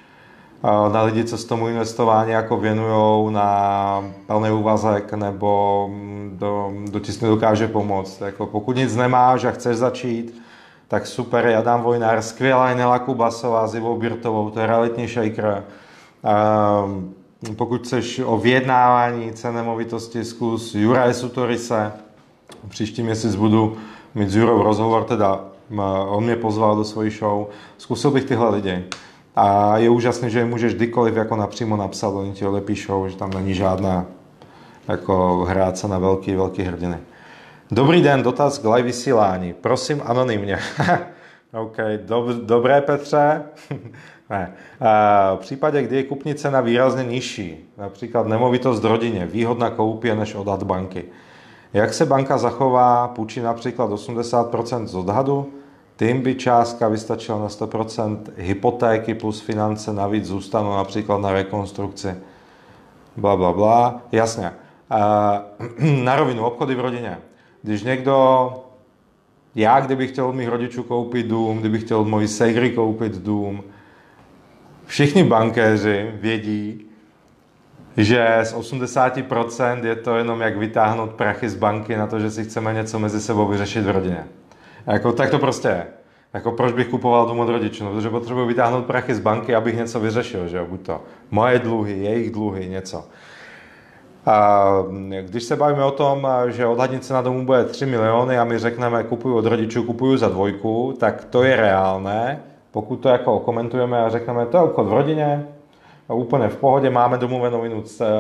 na 0.64 1.04
lidi, 1.04 1.24
co 1.24 1.38
z 1.38 1.46
tomu 1.46 1.68
investování 1.68 2.32
jako 2.32 2.58
věnují 2.58 3.34
na 3.34 4.04
plný 4.28 4.52
úvazek 4.52 5.14
nebo 5.14 5.90
do, 6.34 6.72
do 6.92 7.00
ti 7.00 7.12
dokáže 7.26 7.68
pomoct. 7.68 8.22
Jako 8.22 8.46
pokud 8.46 8.76
nic 8.76 8.96
nemáš 8.96 9.44
a 9.44 9.52
chceš 9.52 9.78
začít, 9.78 10.42
tak 10.88 11.08
super, 11.08 11.46
já 11.46 11.62
dám 11.62 11.82
Vojnár, 11.82 12.22
skvělá 12.22 12.70
je 12.70 12.76
Nela 12.76 13.00
Kubasová 13.00 13.68
s 13.68 13.76
Ivou 13.76 13.98
Birtovou, 13.98 14.50
to 14.50 14.60
je 14.60 14.68
realitní 14.68 15.08
shaker. 15.08 15.64
Um, 16.86 17.14
pokud 17.56 17.82
chceš 17.82 18.20
o 18.26 18.38
vyjednávání 18.38 19.32
cen 19.34 19.56
nemovitosti, 19.56 20.24
zkus 20.26 20.76
Juraj 20.76 21.14
Sutorise. 21.14 21.92
Příští 22.70 23.04
měsíc 23.04 23.36
budu 23.36 23.78
mít 24.16 24.30
s 24.30 24.36
Jurou 24.36 24.64
rozhovor, 24.64 25.04
teda 25.04 25.40
on 26.08 26.24
mě 26.24 26.36
pozval 26.36 26.76
do 26.76 26.84
svojí 26.84 27.12
show. 27.12 27.48
Zkusil 27.78 28.12
bych 28.12 28.24
tyhle 28.24 28.50
lidi. 28.50 28.84
A 29.36 29.78
je 29.78 29.90
úžasné, 29.90 30.30
že 30.30 30.40
je 30.40 30.46
můžeš 30.46 30.74
kdykoliv 30.76 31.16
jako 31.16 31.36
napřímo 31.36 31.78
napsat, 31.78 32.10
oni 32.10 32.32
ti 32.32 32.46
odepíšou, 32.46 33.08
že 33.08 33.18
tam 33.18 33.30
není 33.30 33.54
žádná 33.54 34.06
jako 34.88 35.46
hrát 35.50 35.78
se 35.78 35.88
na 35.88 35.98
velký, 35.98 36.36
velký 36.36 36.62
hrdiny. 36.64 36.98
Dobrý 37.72 38.02
den, 38.02 38.24
dotaz 38.24 38.58
k 38.58 38.66
live 38.66 38.82
vysílání. 38.82 39.54
Prosím 39.54 40.02
anonymně. 40.06 40.60
OK, 41.54 41.78
dob, 42.06 42.28
dobré 42.28 42.82
Petře. 42.82 43.44
ne. 44.30 44.54
v 45.36 45.40
případě, 45.40 45.82
kdy 45.82 45.96
je 45.96 46.04
kupní 46.04 46.36
cena 46.36 46.62
výrazně 46.62 47.04
nižší, 47.04 47.74
například 47.78 48.28
nemovitost 48.28 48.84
rodině, 48.84 49.26
výhodna 49.26 49.70
koupě 49.70 50.16
než 50.16 50.36
odhad 50.36 50.64
banky, 50.64 51.06
jak 51.74 51.94
se 51.94 52.06
banka 52.06 52.38
zachová, 52.38 53.08
půjčí 53.08 53.42
například 53.42 53.92
80% 53.92 54.86
z 54.86 54.96
odhadu, 54.96 55.54
tím 55.98 56.22
by 56.22 56.36
částka 56.36 56.88
vystačila 56.88 57.40
na 57.40 57.48
100%, 57.48 58.18
hypotéky 58.38 59.14
plus 59.14 59.42
finance 59.42 59.94
navíc 59.94 60.26
zůstanou 60.26 60.76
například 60.76 61.18
na 61.18 61.32
rekonstrukci, 61.32 62.16
bla, 63.18 63.36
bla, 63.36 63.54
bla. 63.54 64.02
Jasně. 64.12 64.52
Na 66.04 66.16
rovinu, 66.16 66.46
obchody 66.46 66.76
v 66.76 66.80
rodině. 66.80 67.18
Když 67.62 67.84
někdo, 67.84 68.50
já 69.56 69.80
kdybych 69.80 70.12
chtěl 70.12 70.34
mých 70.34 70.48
rodičů 70.48 70.84
koupit 70.84 71.28
dům, 71.28 71.60
kdybych 71.60 71.84
chtěl 71.84 72.00
od 72.00 72.08
mojí 72.08 72.28
segry 72.28 72.70
koupit 72.70 73.18
dům, 73.18 73.64
všichni 74.86 75.24
bankéři 75.24 76.12
vědí, 76.14 76.86
že 77.98 78.40
z 78.44 78.56
80% 78.56 79.86
je 79.86 79.96
to 79.96 80.16
jenom 80.16 80.42
jak 80.42 80.58
vytáhnout 80.58 81.12
prachy 81.12 81.50
z 81.50 81.56
banky 81.56 81.98
na 81.98 82.08
to, 82.08 82.20
že 82.20 82.32
si 82.32 82.44
chceme 82.44 82.74
něco 82.74 83.00
mezi 83.00 83.22
sebou 83.22 83.48
vyřešit 83.48 83.82
v 83.82 83.90
rodině. 83.90 84.28
Jako, 84.88 85.12
tak 85.12 85.30
to 85.30 85.40
prostě 85.40 85.68
je. 85.68 85.86
Jako 86.34 86.52
proč 86.52 86.74
bych 86.74 86.88
kupoval 86.88 87.26
dům 87.26 87.40
od 87.40 87.50
rodičů? 87.50 87.84
No, 87.84 87.92
protože 87.92 88.10
potřebuji 88.10 88.46
vytáhnout 88.46 88.86
prachy 88.86 89.16
z 89.16 89.20
banky, 89.20 89.56
abych 89.56 89.78
něco 89.78 90.00
vyřešil, 90.00 90.48
že 90.48 90.58
jo? 90.58 90.66
Buď 90.70 90.82
to 90.82 91.02
moje 91.32 91.60
dluhy, 91.60 92.00
jejich 92.00 92.32
dluhy, 92.32 92.68
něco. 92.68 93.06
A 94.26 94.68
když 95.22 95.44
se 95.44 95.56
bavíme 95.56 95.84
o 95.84 95.92
tom, 95.92 96.28
že 96.48 96.66
odhadnice 96.66 97.14
na 97.14 97.22
domu 97.22 97.46
bude 97.46 97.64
3 97.64 97.86
miliony 97.86 98.40
a 98.40 98.44
my 98.44 98.60
řekneme, 98.60 99.04
kupuju 99.04 99.38
od 99.38 99.46
rodičů, 99.46 99.84
kupuju 99.84 100.18
za 100.18 100.30
dvojku, 100.30 100.94
tak 101.00 101.26
to 101.26 101.44
je 101.44 101.56
reálné. 101.56 102.40
Pokud 102.72 102.96
to 102.96 103.10
jako 103.10 103.40
komentujeme 103.40 104.04
a 104.04 104.10
řekneme, 104.10 104.46
to 104.46 104.58
je 104.58 104.64
obchod 104.64 104.88
v 104.88 104.94
rodině, 104.94 105.48
úplně 106.08 106.48
v 106.48 106.58
pohodě, 106.58 106.90
máme 106.90 107.18
domluvenou 107.18 107.64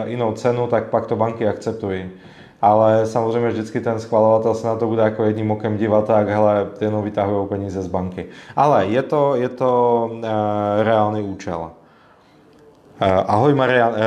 jinou 0.05 0.31
cenu, 0.31 0.67
tak 0.67 0.89
pak 0.89 1.05
to 1.05 1.15
banky 1.15 1.47
akceptují. 1.47 2.11
Ale 2.63 3.05
samozřejmě 3.05 3.49
vždycky 3.49 3.81
ten 3.81 3.99
schvalovatel 3.99 4.55
se 4.55 4.67
na 4.67 4.75
to 4.75 4.87
bude 4.87 5.01
jako 5.01 5.23
jedním 5.23 5.51
okem 5.51 5.77
dívat, 5.77 6.07
tak 6.07 6.29
hele, 6.29 6.67
jenom 6.81 7.03
vytahují 7.03 7.47
peníze 7.47 7.81
z 7.81 7.87
banky. 7.87 8.25
Ale 8.55 8.85
je 8.85 9.03
to, 9.03 9.35
je 9.35 9.49
to 9.49 10.09
uh, 10.11 10.19
reálný 10.83 11.21
účel. 11.21 11.59
Uh, 11.59 13.07
ahoj 13.27 13.53
Marian, 13.53 13.91
uh, 13.91 13.97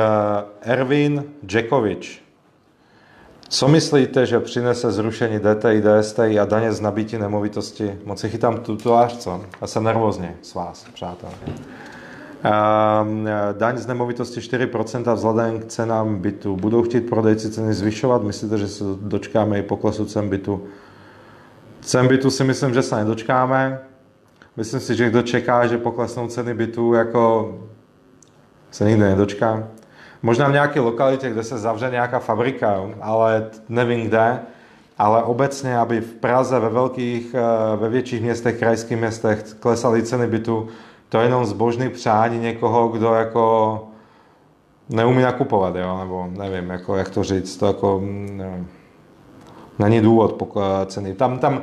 Ervin 0.61 1.23
Džekovič. 1.45 2.23
Co 3.49 3.67
myslíte, 3.67 4.25
že 4.25 4.39
přinese 4.39 4.91
zrušení 4.91 5.39
DTI, 5.39 5.81
DSTI 5.81 6.39
a 6.39 6.45
daně 6.45 6.73
z 6.73 6.81
nabití 6.81 7.17
nemovitosti? 7.17 7.99
Moc 8.05 8.19
si 8.19 8.29
chytám 8.29 8.57
tutolář, 8.57 9.17
co? 9.17 9.41
A 9.61 9.67
jsem 9.67 9.83
nervózně 9.83 10.35
s 10.41 10.53
vás, 10.53 10.85
přátelé. 10.93 11.33
Daň 13.53 13.77
z 13.77 13.87
nemovitosti 13.87 14.39
4% 14.39 15.13
vzhledem 15.13 15.59
k 15.59 15.65
cenám 15.65 16.15
bytu. 16.15 16.55
Budou 16.55 16.83
chtít 16.83 17.09
prodejci 17.09 17.51
ceny 17.51 17.73
zvyšovat? 17.73 18.23
Myslíte, 18.23 18.57
že 18.57 18.67
se 18.67 18.83
dočkáme 19.01 19.59
i 19.59 19.63
poklesu 19.63 20.05
cen 20.05 20.29
bytu? 20.29 20.67
Cen 21.81 22.07
bytu 22.07 22.29
si 22.29 22.43
myslím, 22.43 22.73
že 22.73 22.81
se 22.81 22.95
nedočkáme. 22.95 23.79
Myslím 24.57 24.79
si, 24.79 24.95
že 24.95 25.09
kdo 25.09 25.21
čeká, 25.21 25.67
že 25.67 25.77
poklesnou 25.77 26.27
ceny 26.27 26.53
bytu, 26.53 26.93
jako 26.93 27.53
se 28.71 28.85
nikdy 28.85 29.03
nedočká. 29.03 29.67
Možná 30.21 30.47
v 30.47 30.51
nějaké 30.51 30.79
lokalitě, 30.79 31.29
kde 31.29 31.43
se 31.43 31.57
zavře 31.57 31.89
nějaká 31.91 32.19
fabrika, 32.19 32.81
ale 33.01 33.49
nevím 33.69 34.07
kde, 34.07 34.39
ale 34.97 35.23
obecně, 35.23 35.77
aby 35.77 36.01
v 36.01 36.13
Praze, 36.13 36.59
ve 36.59 36.69
velkých, 36.69 37.35
eh, 37.35 37.77
ve 37.77 37.89
větších 37.89 38.21
městech, 38.21 38.59
krajských 38.59 38.97
městech 38.97 39.43
klesaly 39.59 40.03
ceny 40.03 40.27
bytu, 40.27 40.67
to 41.09 41.17
je 41.17 41.25
jenom 41.25 41.45
zbožný 41.45 41.89
přání 41.89 42.39
někoho, 42.39 42.87
kdo 42.87 43.13
jako 43.13 43.83
neumí 44.89 45.21
nakupovat, 45.21 45.75
jo, 45.75 45.97
nebo 45.99 46.27
nevím, 46.29 46.69
jako, 46.69 46.95
jak 46.95 47.09
to 47.09 47.23
říct, 47.23 47.57
to 47.57 47.65
jako 47.65 48.01
nevím, 48.31 48.67
není 49.79 50.01
důvod 50.01 50.43
ceny. 50.85 51.13
Tam, 51.13 51.39
tam 51.39 51.61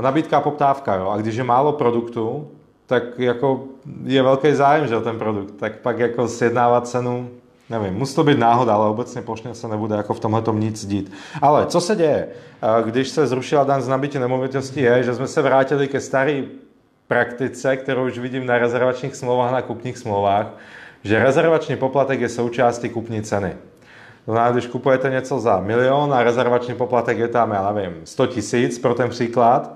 nabídka 0.00 0.38
a 0.38 0.40
poptávka, 0.40 0.94
jo, 0.94 1.08
a 1.08 1.16
když 1.16 1.36
je 1.36 1.44
málo 1.44 1.72
produktu, 1.72 2.48
tak 2.86 3.02
jako 3.18 3.64
je 4.04 4.22
velký 4.22 4.52
zájem, 4.52 4.86
že 4.86 4.96
o 4.96 5.00
ten 5.00 5.18
produkt, 5.18 5.52
tak 5.52 5.78
pak 5.78 5.98
jako 5.98 6.28
sjednávat 6.28 6.88
cenu, 6.88 7.28
nevím, 7.70 7.94
musí 7.94 8.14
to 8.14 8.24
být 8.24 8.38
náhoda, 8.38 8.74
ale 8.74 8.88
obecně 8.88 9.22
plošně 9.22 9.54
se 9.54 9.68
nebude 9.68 9.96
jako 9.96 10.14
v 10.14 10.20
tomhle 10.20 10.42
nic 10.52 10.86
dít. 10.86 11.12
Ale 11.42 11.66
co 11.66 11.80
se 11.80 11.96
děje? 11.96 12.28
Když 12.84 13.08
se 13.08 13.26
zrušila 13.26 13.64
dan 13.64 13.82
z 13.82 13.88
nabití 13.88 14.18
nemovitosti 14.18 14.80
je, 14.80 15.02
že 15.02 15.14
jsme 15.14 15.26
se 15.26 15.42
vrátili 15.42 15.88
ke 15.88 16.00
starý 16.00 16.48
praktice, 17.08 17.76
kterou 17.76 18.06
už 18.06 18.18
vidím 18.18 18.46
na 18.46 18.58
rezervačních 18.58 19.16
smlouvách, 19.16 19.52
na 19.52 19.62
kupních 19.62 19.98
smlouvách, 19.98 20.46
že 21.04 21.22
rezervační 21.22 21.76
poplatek 21.76 22.20
je 22.20 22.28
součástí 22.28 22.88
kupní 22.88 23.22
ceny. 23.22 23.56
To 24.24 24.32
znamená, 24.32 24.52
když 24.52 24.66
kupujete 24.66 25.10
něco 25.10 25.40
za 25.40 25.60
milion 25.60 26.14
a 26.14 26.22
rezervační 26.22 26.74
poplatek 26.74 27.18
je 27.18 27.28
tam, 27.28 27.50
já 27.50 27.72
nevím, 27.72 28.00
100 28.04 28.26
tisíc 28.26 28.78
pro 28.78 28.94
ten 28.94 29.10
příklad, 29.10 29.74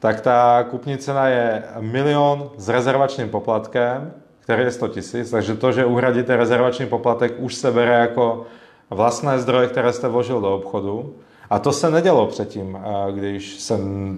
tak 0.00 0.20
ta 0.20 0.64
kupní 0.70 0.98
cena 0.98 1.28
je 1.28 1.62
milion 1.80 2.50
s 2.56 2.68
rezervačním 2.68 3.28
poplatkem, 3.28 4.12
který 4.40 4.62
je 4.62 4.70
100 4.70 4.88
tisíc, 4.88 5.30
takže 5.30 5.54
to, 5.54 5.72
že 5.72 5.84
uhradíte 5.84 6.36
rezervační 6.36 6.86
poplatek, 6.86 7.32
už 7.38 7.54
se 7.54 7.70
bere 7.70 7.94
jako 7.94 8.46
vlastné 8.90 9.38
zdroje, 9.38 9.68
které 9.68 9.92
jste 9.92 10.08
vložil 10.08 10.40
do 10.40 10.54
obchodu. 10.54 11.14
A 11.50 11.58
to 11.58 11.72
se 11.72 11.90
nedělo 11.90 12.26
předtím, 12.26 12.78
když 13.10 13.60
jsem 13.60 14.16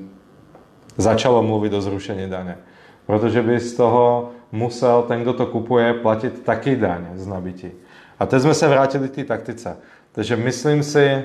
začalo 0.97 1.43
mluvit 1.43 1.73
o 1.73 1.81
zrušení 1.81 2.31
daně. 2.31 2.59
Protože 3.07 3.43
by 3.43 3.61
z 3.61 3.75
toho 3.75 4.31
musel 4.53 5.03
ten, 5.03 5.23
kdo 5.23 5.33
to 5.33 5.47
kupuje, 5.47 5.95
platit 5.95 6.43
taky 6.43 6.77
daň 6.77 7.07
z 7.15 7.27
nabití. 7.27 7.71
A 8.19 8.27
teď 8.27 8.43
jsme 8.43 8.55
se 8.55 8.69
vrátili 8.69 9.09
k 9.09 9.15
té 9.15 9.25
taktice. 9.25 9.77
Takže 10.13 10.37
myslím 10.37 10.83
si, 10.83 11.25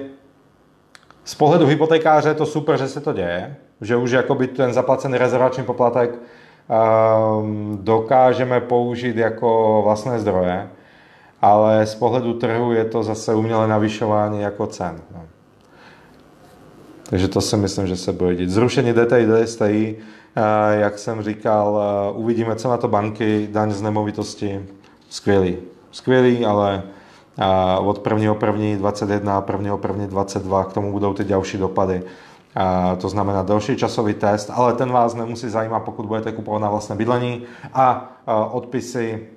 z 1.24 1.36
pohledu 1.36 1.66
hypotekáře 1.66 2.30
je 2.30 2.36
to 2.36 2.46
super, 2.46 2.78
že 2.78 2.88
se 2.88 3.02
to 3.02 3.14
děje, 3.14 3.56
že 3.82 3.96
už 3.96 4.12
jakoby 4.12 4.48
ten 4.48 4.74
zaplacený 4.74 5.18
rezervační 5.18 5.64
poplatek 5.64 6.12
um, 6.12 7.80
dokážeme 7.82 8.62
použít 8.62 9.16
jako 9.16 9.82
vlastné 9.84 10.20
zdroje, 10.20 10.70
ale 11.42 11.86
z 11.86 11.96
pohledu 11.96 12.34
trhu 12.34 12.72
je 12.72 12.86
to 12.86 13.04
zase 13.04 13.36
umělé 13.36 13.68
navyšování 13.68 14.42
jako 14.42 14.68
cen. 14.68 15.02
No. 15.16 15.27
Takže 17.10 17.28
to 17.28 17.42
si 17.42 17.58
myslím, 17.58 17.88
že 17.88 17.98
se 17.98 18.12
bude 18.12 18.36
dít. 18.36 18.50
Zrušení 18.50 18.94
DTI, 18.94 19.26
DSTI, 19.26 19.96
eh, 20.36 20.80
jak 20.80 21.00
jsem 21.00 21.22
říkal, 21.22 21.82
eh, 21.82 22.12
uvidíme, 22.12 22.56
co 22.56 22.70
na 22.70 22.78
to 22.78 22.88
banky, 22.88 23.48
daň 23.52 23.72
z 23.72 23.82
nemovitosti, 23.82 24.66
skvělý. 25.10 25.58
Skvělý, 25.92 26.46
ale 26.46 26.84
eh, 27.40 27.80
od 27.80 28.00
1.1.21 28.00 29.38
a 29.38 29.42
1.1.22 29.42 30.64
k 30.64 30.74
tomu 30.74 30.92
budou 30.92 31.14
ty 31.14 31.24
další 31.24 31.58
dopady. 31.58 32.04
To 32.98 33.10
znamená 33.10 33.44
další 33.44 33.78
časový 33.78 34.14
test, 34.14 34.52
ale 34.54 34.74
ten 34.74 34.92
vás 34.92 35.14
nemusí 35.14 35.50
zajímat, 35.50 35.80
pokud 35.80 36.06
budete 36.06 36.32
kupovat 36.32 36.62
na 36.62 36.70
vlastné 36.70 36.96
bydlení 36.96 37.44
a 37.74 38.18
odpisy 38.52 39.28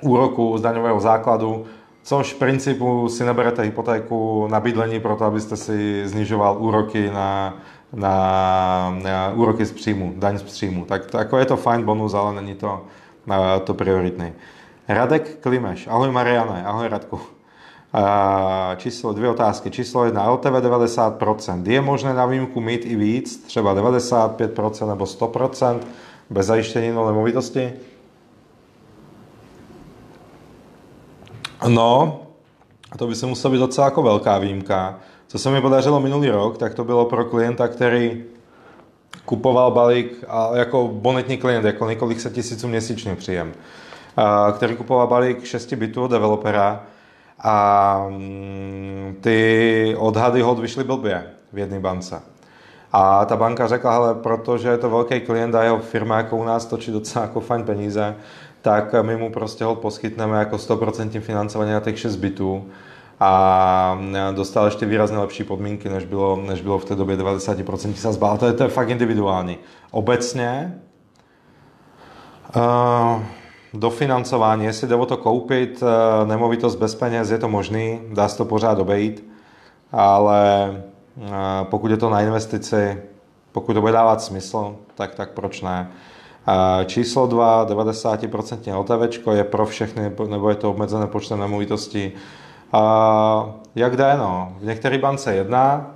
úroku 0.00 0.58
z 0.58 0.60
daňového 0.60 1.00
základu 1.00 1.64
což 2.06 2.34
v 2.34 2.38
principu 2.38 3.08
si 3.08 3.24
neberete 3.24 3.62
hypotéku 3.62 4.48
na 4.50 4.60
bydlení 4.60 5.00
proto, 5.00 5.24
abyste 5.24 5.56
si 5.56 6.08
znižoval 6.08 6.56
úroky 6.58 7.10
na, 7.10 7.58
na, 7.92 8.98
na 9.02 9.32
úroky 9.34 9.64
z 9.66 9.72
příjmu, 9.72 10.14
daň 10.16 10.38
z 10.38 10.42
příjmu. 10.42 10.84
Tak 10.84 11.06
to, 11.06 11.18
jako 11.18 11.38
je 11.38 11.44
to 11.44 11.56
fajn 11.56 11.82
bonus, 11.82 12.14
ale 12.14 12.34
není 12.34 12.54
to, 12.54 12.84
to 13.64 13.74
prioritný. 13.74 14.32
Radek 14.88 15.38
Klimeš. 15.40 15.86
Ahoj 15.86 16.10
Mariane, 16.10 16.64
ahoj 16.64 16.88
Radku. 16.88 17.20
Číslo, 18.76 19.12
dvě 19.12 19.28
otázky. 19.28 19.70
Číslo 19.70 20.04
jedna, 20.04 20.30
LTV 20.30 20.50
90%. 20.50 21.62
Je 21.66 21.80
možné 21.80 22.14
na 22.14 22.26
výjimku 22.26 22.60
mít 22.60 22.80
i 22.84 22.96
víc, 22.96 23.36
třeba 23.46 23.74
95% 23.74 24.88
nebo 24.88 25.04
100% 25.04 25.78
bez 26.30 26.46
zajištění 26.46 26.88
nemovitosti? 26.88 27.72
No, 31.68 32.20
to 32.98 33.06
by 33.06 33.14
se 33.14 33.26
musela 33.26 33.52
být 33.52 33.58
docela 33.58 33.84
jako 33.84 34.02
velká 34.02 34.38
výjimka. 34.38 34.98
Co 35.26 35.38
se 35.38 35.50
mi 35.50 35.60
podařilo 35.60 36.00
minulý 36.00 36.30
rok, 36.30 36.58
tak 36.58 36.74
to 36.74 36.84
bylo 36.84 37.04
pro 37.04 37.24
klienta, 37.24 37.68
který 37.68 38.24
kupoval 39.24 39.70
balík 39.70 40.24
a 40.28 40.56
jako 40.56 40.88
bonitní 40.92 41.36
klient, 41.36 41.64
jako 41.64 41.88
několik 41.88 42.20
set 42.20 42.32
tisíců 42.32 42.68
měsíčně 42.68 43.14
příjem, 43.14 43.52
který 44.56 44.76
kupoval 44.76 45.06
balík 45.06 45.44
6 45.44 45.72
bytů 45.72 46.04
od 46.04 46.10
developera 46.10 46.82
a 47.38 48.06
mm, 48.08 49.16
ty 49.20 49.96
odhady 49.98 50.42
hod 50.42 50.58
vyšly 50.58 50.84
blbě 50.84 51.26
v 51.52 51.58
jedné 51.58 51.80
bance. 51.80 52.22
A 52.92 53.24
ta 53.24 53.36
banka 53.36 53.66
řekla, 53.66 53.92
hele, 53.92 54.14
protože 54.14 54.68
je 54.68 54.78
to 54.78 54.90
velký 54.90 55.20
klient 55.20 55.54
a 55.54 55.62
jeho 55.62 55.78
firma 55.78 56.16
jako 56.16 56.36
u 56.36 56.44
nás 56.44 56.66
točí 56.66 56.92
docela 56.92 57.24
jako 57.24 57.40
fajn 57.40 57.62
peníze, 57.64 58.16
tak 58.66 58.94
my 59.02 59.16
mu 59.16 59.30
prostě 59.30 59.64
hod 59.64 59.78
poskytneme 59.78 60.38
jako 60.38 60.56
100% 60.56 61.20
financování 61.20 61.72
na 61.72 61.80
těch 61.80 61.98
6 61.98 62.16
bytů 62.16 62.66
a 63.20 63.98
dostal 64.34 64.64
ještě 64.64 64.86
výrazně 64.86 65.18
lepší 65.18 65.44
podmínky, 65.44 65.88
než 65.88 66.04
bylo, 66.04 66.36
než 66.36 66.60
bylo 66.60 66.78
v 66.78 66.84
té 66.84 66.94
době 66.94 67.16
90% 67.16 67.94
sazba. 67.94 68.28
Ale 68.28 68.38
to 68.38 68.46
je, 68.46 68.52
to 68.52 68.62
je 68.62 68.68
fakt 68.68 68.88
individuální. 68.88 69.58
Obecně 69.90 70.80
uh, 72.56 73.22
dofinancování, 73.74 74.64
jestli 74.64 74.88
jde 74.88 74.94
o 74.94 75.06
to 75.06 75.16
koupit 75.16 75.82
uh, 75.82 76.28
nemovitost 76.28 76.76
bez 76.76 76.94
peněz, 76.94 77.30
je 77.30 77.38
to 77.38 77.48
možný, 77.48 78.00
dá 78.12 78.28
se 78.28 78.36
to 78.36 78.44
pořád 78.44 78.78
obejít, 78.78 79.30
ale 79.92 80.70
uh, 81.16 81.24
pokud 81.62 81.90
je 81.90 81.96
to 81.96 82.10
na 82.10 82.20
investici, 82.20 83.02
pokud 83.52 83.74
to 83.74 83.80
bude 83.80 83.92
dávat 83.92 84.22
smysl, 84.22 84.76
tak, 84.94 85.14
tak 85.14 85.30
proč 85.30 85.62
ne? 85.62 85.90
Číslo 86.86 87.26
2, 87.26 87.66
90% 87.66 88.78
OTV 88.78 89.26
je 89.36 89.44
pro 89.44 89.66
všechny, 89.66 90.12
nebo 90.28 90.48
je 90.50 90.54
to 90.54 90.70
obmedzené 90.70 91.06
počtem 91.06 91.40
nemovitostí. 91.40 92.12
Jak 93.74 93.96
jde, 93.96 94.14
no. 94.18 94.52
V 94.60 94.64
některé 94.64 94.98
bance 94.98 95.34
jedna 95.34 95.86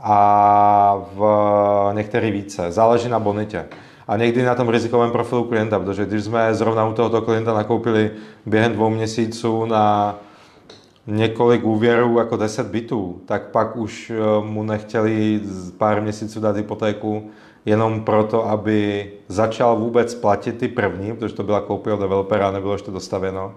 a 0.00 0.98
v 1.14 1.90
některé 1.92 2.30
více. 2.30 2.72
Záleží 2.72 3.08
na 3.08 3.18
bonitě. 3.18 3.64
A 4.08 4.16
někdy 4.16 4.42
na 4.42 4.54
tom 4.54 4.68
rizikovém 4.68 5.10
profilu 5.10 5.44
klienta, 5.44 5.78
protože 5.78 6.06
když 6.06 6.24
jsme 6.24 6.54
zrovna 6.54 6.86
u 6.86 6.92
tohoto 6.92 7.22
klienta 7.22 7.54
nakoupili 7.54 8.10
během 8.46 8.72
dvou 8.72 8.90
měsíců 8.90 9.64
na 9.64 10.14
několik 11.06 11.64
úvěrů 11.64 12.18
jako 12.18 12.36
10 12.36 12.66
bytů, 12.66 13.20
tak 13.26 13.50
pak 13.50 13.76
už 13.76 14.10
eh, 14.10 14.44
mu 14.44 14.62
nechtěli 14.62 15.40
pár 15.78 16.02
měsíců 16.02 16.40
dát 16.40 16.56
hypotéku 16.56 17.30
jenom 17.66 18.00
proto, 18.00 18.48
aby 18.48 19.10
začal 19.28 19.76
vůbec 19.76 20.14
platit 20.14 20.58
ty 20.58 20.68
první, 20.68 21.16
protože 21.16 21.34
to 21.34 21.42
byla 21.42 21.60
koupě 21.60 21.92
od 21.92 22.00
developera, 22.00 22.50
nebylo 22.50 22.72
ještě 22.72 22.90
dostaveno 22.90 23.54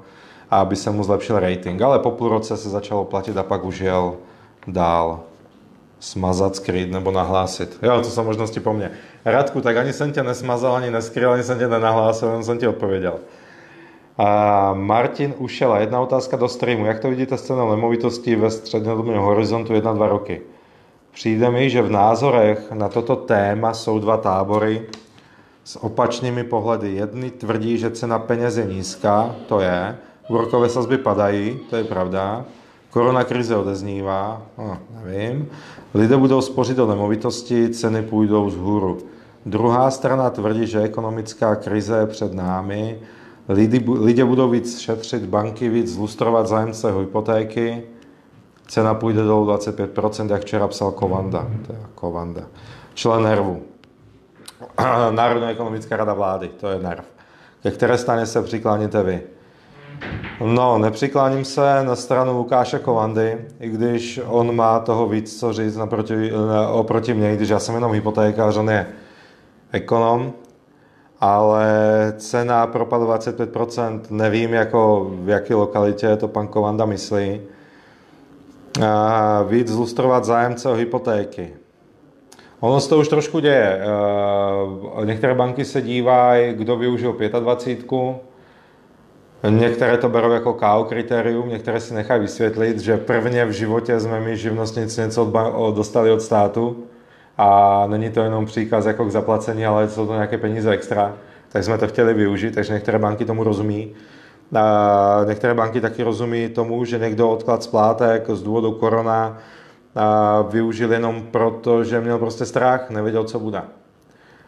a 0.52 0.60
aby 0.60 0.76
se 0.76 0.92
mu 0.92 1.04
zlepšil 1.04 1.40
rating. 1.40 1.82
Ale 1.82 2.00
po 2.00 2.12
půl 2.12 2.30
roce 2.30 2.58
se 2.58 2.70
začalo 2.70 3.06
platit 3.06 3.38
a 3.38 3.44
pak 3.44 3.64
už 3.64 3.80
jel 3.80 4.14
dál 4.68 5.20
smazat, 6.00 6.56
skrýt 6.56 6.92
nebo 6.92 7.12
nahlásit. 7.12 7.80
Jo, 7.82 8.02
to 8.02 8.10
jsou 8.10 8.24
možnosti 8.24 8.60
po 8.60 8.74
mně. 8.74 8.92
Radku, 9.26 9.62
tak 9.62 9.78
ani 9.78 9.94
jsem 9.94 10.12
tě 10.12 10.24
nesmazal, 10.24 10.76
ani 10.76 10.92
neskryl, 10.92 11.32
ani 11.32 11.44
jsem 11.44 11.60
tě 11.60 11.68
nenahlásil, 11.68 12.28
jenom 12.28 12.44
jsem 12.44 12.58
ti 12.58 12.68
odpověděl. 12.68 13.16
A 14.18 14.74
Martin 14.74 15.34
Ušela, 15.38 15.80
jedna 15.80 16.02
otázka 16.02 16.38
do 16.38 16.48
streamu. 16.48 16.86
Jak 16.86 17.00
to 17.00 17.10
vidíte 17.10 17.38
s 17.38 17.42
cenou 17.42 17.70
nemovitostí 17.72 18.36
ve 18.36 18.52
střednědobém 18.52 19.18
horizontu 19.18 19.74
1-2 19.74 20.08
roky? 20.08 20.42
Přijde 21.14 21.52
mi, 21.52 21.70
že 21.70 21.82
v 21.82 21.92
názorech 21.92 22.72
na 22.72 22.90
toto 22.90 23.16
téma 23.16 23.74
jsou 23.74 24.00
dva 24.00 24.18
tábory 24.18 24.82
s 25.64 25.84
opačnými 25.84 26.44
pohledy. 26.44 26.94
Jedni 26.94 27.32
tvrdí, 27.32 27.78
že 27.78 27.92
cena 27.92 28.20
peněz 28.20 28.58
je 28.58 28.66
nízká, 28.66 29.36
to 29.48 29.60
je, 29.60 29.98
úrokové 30.30 30.70
sazby 30.70 30.98
padají, 30.98 31.60
to 31.70 31.76
je 31.76 31.84
pravda, 31.84 32.46
korona 32.90 33.24
krize 33.24 33.56
odeznívá, 33.56 34.42
no, 34.58 34.78
nevím, 35.04 35.50
lidé 35.94 36.18
budou 36.18 36.42
spořit 36.42 36.78
do 36.78 36.88
nemovitosti, 36.88 37.70
ceny 37.70 38.02
půjdou 38.02 38.46
vzhůru. 38.46 38.98
Druhá 39.46 39.92
strana 39.92 40.30
tvrdí, 40.30 40.68
že 40.68 40.82
ekonomická 40.82 41.56
krize 41.56 41.98
je 41.98 42.06
před 42.06 42.34
námi, 42.34 43.00
lidé 44.00 44.26
budou 44.26 44.50
víc 44.50 44.80
šetřit, 44.80 45.26
banky 45.26 45.70
víc 45.70 45.94
zlustrovat 45.94 46.48
zájemce 46.48 46.92
hypotéky, 47.00 47.84
cena 48.70 48.94
půjde 48.94 49.24
dolů 49.24 49.46
25%, 49.46 50.32
jak 50.32 50.42
včera 50.42 50.68
psal 50.68 50.92
Kovanda, 50.92 51.48
to 51.68 51.74
je 51.74 51.80
Kovanda, 51.96 52.42
člen 52.94 53.24
NERVu. 53.24 53.62
Národná 55.12 55.50
ekonomická 55.50 55.98
rada 55.98 56.14
vlády, 56.14 56.48
to 56.48 56.68
je 56.68 56.80
NERV. 56.80 57.06
Ke 57.64 57.72
které 57.72 57.98
straně 57.98 58.26
se 58.26 58.42
přikláníte 58.42 59.04
vy? 59.04 59.22
No, 60.46 60.78
nepřikláním 60.78 61.46
se 61.46 61.84
na 61.84 61.96
stranu 61.96 62.38
Lukáše 62.38 62.80
Kovandy, 62.80 63.38
i 63.60 63.70
když 63.70 64.20
on 64.28 64.56
má 64.56 64.80
toho 64.80 65.08
víc 65.08 65.40
co 65.40 65.54
říct 65.54 65.78
naproti, 65.78 66.32
oproti 66.72 67.14
mě, 67.14 67.36
když 67.36 67.50
já 67.50 67.60
jsem 67.60 67.76
jenom 67.76 67.92
hypotékář, 67.92 68.58
on 68.58 68.70
je 68.70 68.88
ekonom, 69.72 70.34
ale 71.20 71.68
cena 72.18 72.68
propad 72.68 73.02
25%, 73.02 74.02
nevím, 74.10 74.54
jako 74.54 75.12
v 75.12 75.30
jaké 75.30 75.56
lokalitě 75.56 76.16
to 76.16 76.28
pan 76.28 76.48
Kovanda 76.48 76.86
myslí. 76.86 77.42
Víc 79.48 79.68
zlustrovat 79.68 80.26
zájemce 80.26 80.70
o 80.70 80.74
hypotéky. 80.74 81.54
Ono 82.60 82.80
se 82.80 82.90
to 82.90 83.00
už 83.00 83.08
trošku 83.08 83.40
děje. 83.40 83.82
Některé 85.04 85.34
banky 85.34 85.66
se 85.66 85.82
dívají, 85.82 86.54
kdo 86.54 86.76
využil 86.76 87.18
25, 87.40 87.86
Některé 89.50 89.98
to 89.98 90.10
berou 90.10 90.32
jako 90.32 90.54
KO 90.54 90.86
kritérium, 90.90 91.50
některé 91.50 91.80
si 91.80 91.94
nechají 91.94 92.22
vysvětlit, 92.22 92.80
že 92.80 92.98
prvně 92.98 93.46
v 93.46 93.52
životě 93.52 94.00
jsme 94.00 94.20
my 94.20 94.38
živnostníci 94.38 95.02
něco 95.02 95.34
dostali 95.76 96.12
od 96.12 96.22
státu 96.22 96.84
a 97.38 97.84
není 97.88 98.10
to 98.10 98.22
jenom 98.22 98.46
příkaz 98.46 98.86
jako 98.86 99.06
k 99.06 99.12
zaplacení, 99.12 99.66
ale 99.66 99.90
jsou 99.90 100.08
to 100.08 100.14
nějaké 100.14 100.38
peníze 100.38 100.72
extra, 100.72 101.14
tak 101.50 101.64
jsme 101.64 101.78
to 101.78 101.88
chtěli 101.88 102.14
využít, 102.14 102.56
takže 102.56 102.74
některé 102.74 103.00
banky 103.00 103.26
tomu 103.26 103.44
rozumí. 103.44 103.96
A 104.56 105.22
některé 105.28 105.54
banky 105.54 105.82
taky 105.82 106.04
rozumí 106.04 106.50
tomu, 106.50 106.86
že 106.86 107.00
někdo 107.00 107.30
odklad 107.30 107.64
splátek 107.64 108.30
z 108.30 108.44
důvodu 108.44 108.72
korona 108.72 109.38
a 109.96 110.42
využil 110.42 110.94
jenom 110.94 111.22
proto, 111.32 111.84
že 111.84 112.02
měl 112.02 112.18
prostě 112.18 112.46
strach, 112.46 112.90
nevěděl, 112.90 113.24
co 113.24 113.40
bude. 113.40 113.62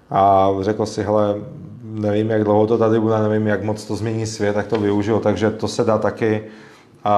A 0.10 0.50
řekl 0.60 0.86
si, 0.86 1.04
hele, 1.04 1.36
nevím, 1.84 2.30
jak 2.30 2.44
dlouho 2.44 2.68
to 2.68 2.78
tady 2.78 3.00
bude, 3.00 3.20
nevím, 3.20 3.48
jak 3.48 3.64
moc 3.64 3.86
to 3.86 3.96
změní 3.96 4.26
svět, 4.26 4.54
tak 4.54 4.68
to 4.68 4.80
využiju, 4.80 5.20
takže 5.20 5.52
to 5.52 5.68
se 5.68 5.84
dá 5.84 5.98
taky 5.98 6.44
uh, 7.06 7.12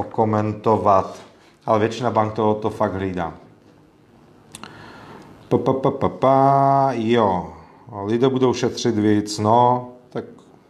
okomentovat. 0.00 1.18
Ale 1.66 1.78
většina 1.78 2.10
bank 2.10 2.32
to, 2.32 2.54
to 2.54 2.70
fakt 2.70 2.94
hlídá. 2.94 3.34
Pa, 5.48 5.58
pa, 5.58 5.72
pa, 5.72 5.90
pa, 5.90 6.08
pa, 6.08 6.88
jo, 6.92 7.52
lidé 8.04 8.28
budou 8.28 8.54
šetřit 8.54 8.98
víc, 8.98 9.38
no, 9.38 9.88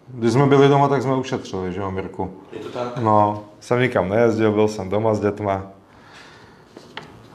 když 0.09 0.33
jsme 0.33 0.47
byli 0.47 0.69
doma, 0.69 0.89
tak 0.89 1.03
jsme 1.03 1.17
ušetřili, 1.17 1.73
že 1.73 1.81
jo, 1.81 1.91
Mirku? 1.91 2.31
Je 2.53 2.59
to 2.59 2.69
tak? 2.69 2.97
No, 2.97 3.45
jsem 3.61 3.81
nikam 3.81 4.09
nejezdil, 4.09 4.53
byl 4.53 4.69
jsem 4.69 4.89
doma 4.89 5.15
s 5.15 5.21
dětma 5.21 5.63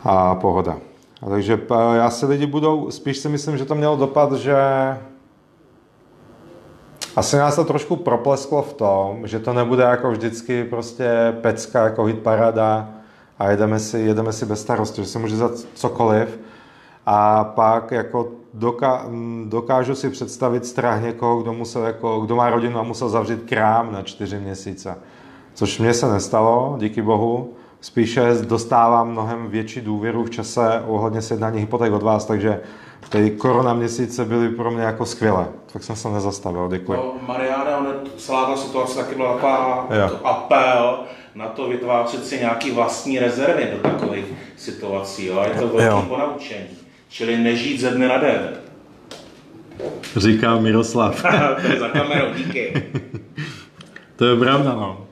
a 0.03 0.35
pohoda. 0.35 0.77
A 1.21 1.29
takže 1.29 1.59
já 1.93 2.09
si 2.09 2.25
lidi 2.25 2.45
budou, 2.45 2.91
spíš 2.91 3.17
si 3.17 3.29
myslím, 3.29 3.57
že 3.57 3.65
to 3.65 3.75
mělo 3.75 3.95
dopad, 3.95 4.33
že 4.33 4.55
asi 7.15 7.37
nás 7.37 7.55
to 7.55 7.65
trošku 7.65 7.95
proplesklo 7.95 8.61
v 8.61 8.73
tom, 8.73 9.27
že 9.27 9.39
to 9.39 9.53
nebude 9.53 9.83
jako 9.83 10.11
vždycky 10.11 10.63
prostě 10.63 11.35
pecka, 11.41 11.83
jako 11.83 12.03
hit 12.03 12.19
parada 12.19 12.89
a 13.39 13.49
jedeme 13.49 13.79
si, 13.79 13.99
jedeme 13.99 14.33
si 14.33 14.45
bez 14.45 14.61
starosti, 14.61 15.01
že 15.01 15.07
se 15.07 15.19
může 15.19 15.37
za 15.37 15.49
cokoliv. 15.73 16.39
A 17.05 17.43
pak 17.43 17.91
jako 17.91 18.31
doká, 18.53 19.05
dokážu 19.45 19.95
si 19.95 20.09
představit 20.09 20.65
strach 20.65 21.01
někoho, 21.01 21.41
kdo, 21.41 21.53
musel 21.53 21.83
jako, 21.83 22.19
kdo 22.19 22.35
má 22.35 22.49
rodinu 22.49 22.79
a 22.79 22.83
musel 22.83 23.09
zavřít 23.09 23.41
krám 23.45 23.91
na 23.91 24.01
čtyři 24.01 24.37
měsíce. 24.37 24.97
Což 25.53 25.79
mně 25.79 25.93
se 25.93 26.11
nestalo, 26.11 26.75
díky 26.79 27.01
bohu. 27.01 27.53
Spíše 27.81 28.21
dostávám 28.41 29.11
mnohem 29.11 29.47
větší 29.47 29.81
důvěru 29.81 30.23
v 30.23 30.29
čase 30.29 30.83
ohledně 30.87 31.21
sjednání 31.21 31.59
hypoték 31.59 31.93
od 31.93 32.03
vás, 32.03 32.25
takže 32.25 32.61
ty 33.09 33.31
korona 33.31 33.73
měsíce 33.73 34.25
byly 34.25 34.49
pro 34.49 34.71
mě 34.71 34.83
jako 34.83 35.05
skvělé. 35.05 35.47
Tak 35.73 35.83
jsem 35.83 35.95
se 35.95 36.09
nezastavil, 36.09 36.69
děkuji. 36.71 36.93
No, 36.93 37.13
Mariána, 37.27 37.77
ale 37.77 37.93
celá 38.17 38.45
ta 38.45 38.57
situace 38.57 38.95
taky 38.95 39.15
byla 39.15 39.33
taková 39.33 39.87
apel 40.23 40.99
na 41.35 41.47
to 41.47 41.67
vytvářet 41.67 42.25
si 42.25 42.39
nějaký 42.39 42.71
vlastní 42.71 43.19
rezervy 43.19 43.67
do 43.71 43.89
takových 43.89 44.25
situací. 44.57 45.25
Jo? 45.25 45.43
Je 45.47 45.59
to 45.59 45.67
velký 45.67 45.83
jo. 45.83 46.05
ponaučení. 46.07 46.80
Čili 47.11 47.37
nežít 47.37 47.81
ze 47.81 47.91
dne 47.91 48.07
na 48.07 48.17
den. 48.17 48.49
Říká 50.15 50.59
Miroslav. 50.59 51.21
to 51.61 51.67
je 51.71 51.79
za 51.79 51.89
kamerou, 51.89 52.33
díky. 52.33 52.83
to 54.15 54.25
je 54.25 54.35
pravda, 54.35 54.73
no. 54.73 55.07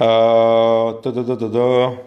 Uh, 0.00 1.00
to, 1.00 1.12
to, 1.12 1.24
to, 1.24 1.36
to, 1.36 1.50
to. 1.50 1.98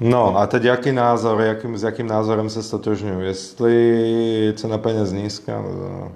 No 0.00 0.38
a 0.38 0.46
teď 0.46 0.64
jaký 0.64 0.92
názor, 0.92 1.40
jakým, 1.40 1.78
s 1.78 1.82
jakým 1.82 2.06
názorem 2.06 2.50
se 2.50 2.62
stotožňuji? 2.62 3.26
Jestli 3.26 4.52
cena 4.56 4.78
peněz 4.78 5.12
nízká? 5.12 5.62
No. 5.62 6.12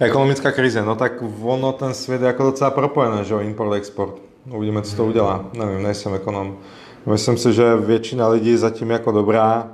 Ekonomická 0.00 0.52
krize, 0.52 0.82
no 0.82 0.94
tak 0.94 1.12
ono 1.42 1.72
ten 1.72 1.94
svět 1.94 2.20
je 2.20 2.26
jako 2.26 2.42
docela 2.42 2.70
propojený, 2.70 3.24
že 3.24 3.34
jo, 3.34 3.40
import, 3.40 3.74
export. 3.74 4.14
Uvidíme, 4.50 4.82
co 4.82 4.96
to 4.96 5.04
udělá. 5.04 5.44
Nevím, 5.52 5.82
nejsem 5.82 6.14
ekonom. 6.14 6.58
Myslím 7.06 7.36
si, 7.36 7.52
že 7.52 7.76
většina 7.76 8.28
lidí 8.28 8.56
zatím 8.56 8.90
jako 8.90 9.12
dobrá 9.12 9.68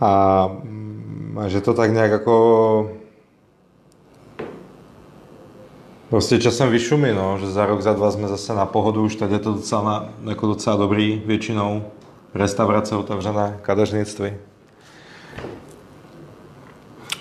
a, 0.00 0.50
a 1.40 1.48
že 1.48 1.60
to 1.60 1.74
tak 1.74 1.92
nějak 1.92 2.10
jako 2.10 2.90
Prostě 6.14 6.38
časem 6.38 6.70
vyšumí, 6.70 7.12
no, 7.12 7.38
že 7.38 7.50
za 7.50 7.66
rok, 7.66 7.80
za 7.80 7.92
dva 7.92 8.10
jsme 8.10 8.28
zase 8.28 8.54
na 8.54 8.66
pohodu, 8.66 9.02
už 9.02 9.16
teď 9.16 9.30
je 9.30 9.38
to 9.38 9.52
docela, 9.52 10.08
jako 10.24 10.46
docela 10.46 10.76
dobrý 10.76 11.22
většinou. 11.26 11.84
Restaurace 12.34 12.96
otevřené, 12.96 13.58
kadeřnictví. 13.62 14.32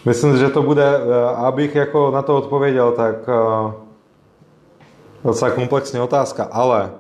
Myslím, 0.06 0.38
že 0.38 0.50
to 0.50 0.62
bude, 0.62 0.86
eh, 0.86 1.36
abych 1.36 1.76
jako 1.76 2.12
na 2.12 2.22
to 2.22 2.38
odpověděl, 2.38 2.92
tak 2.92 3.16
eh, 3.28 3.74
docela 5.24 5.52
komplexní 5.52 6.00
otázka, 6.00 6.44
ale 6.52 6.92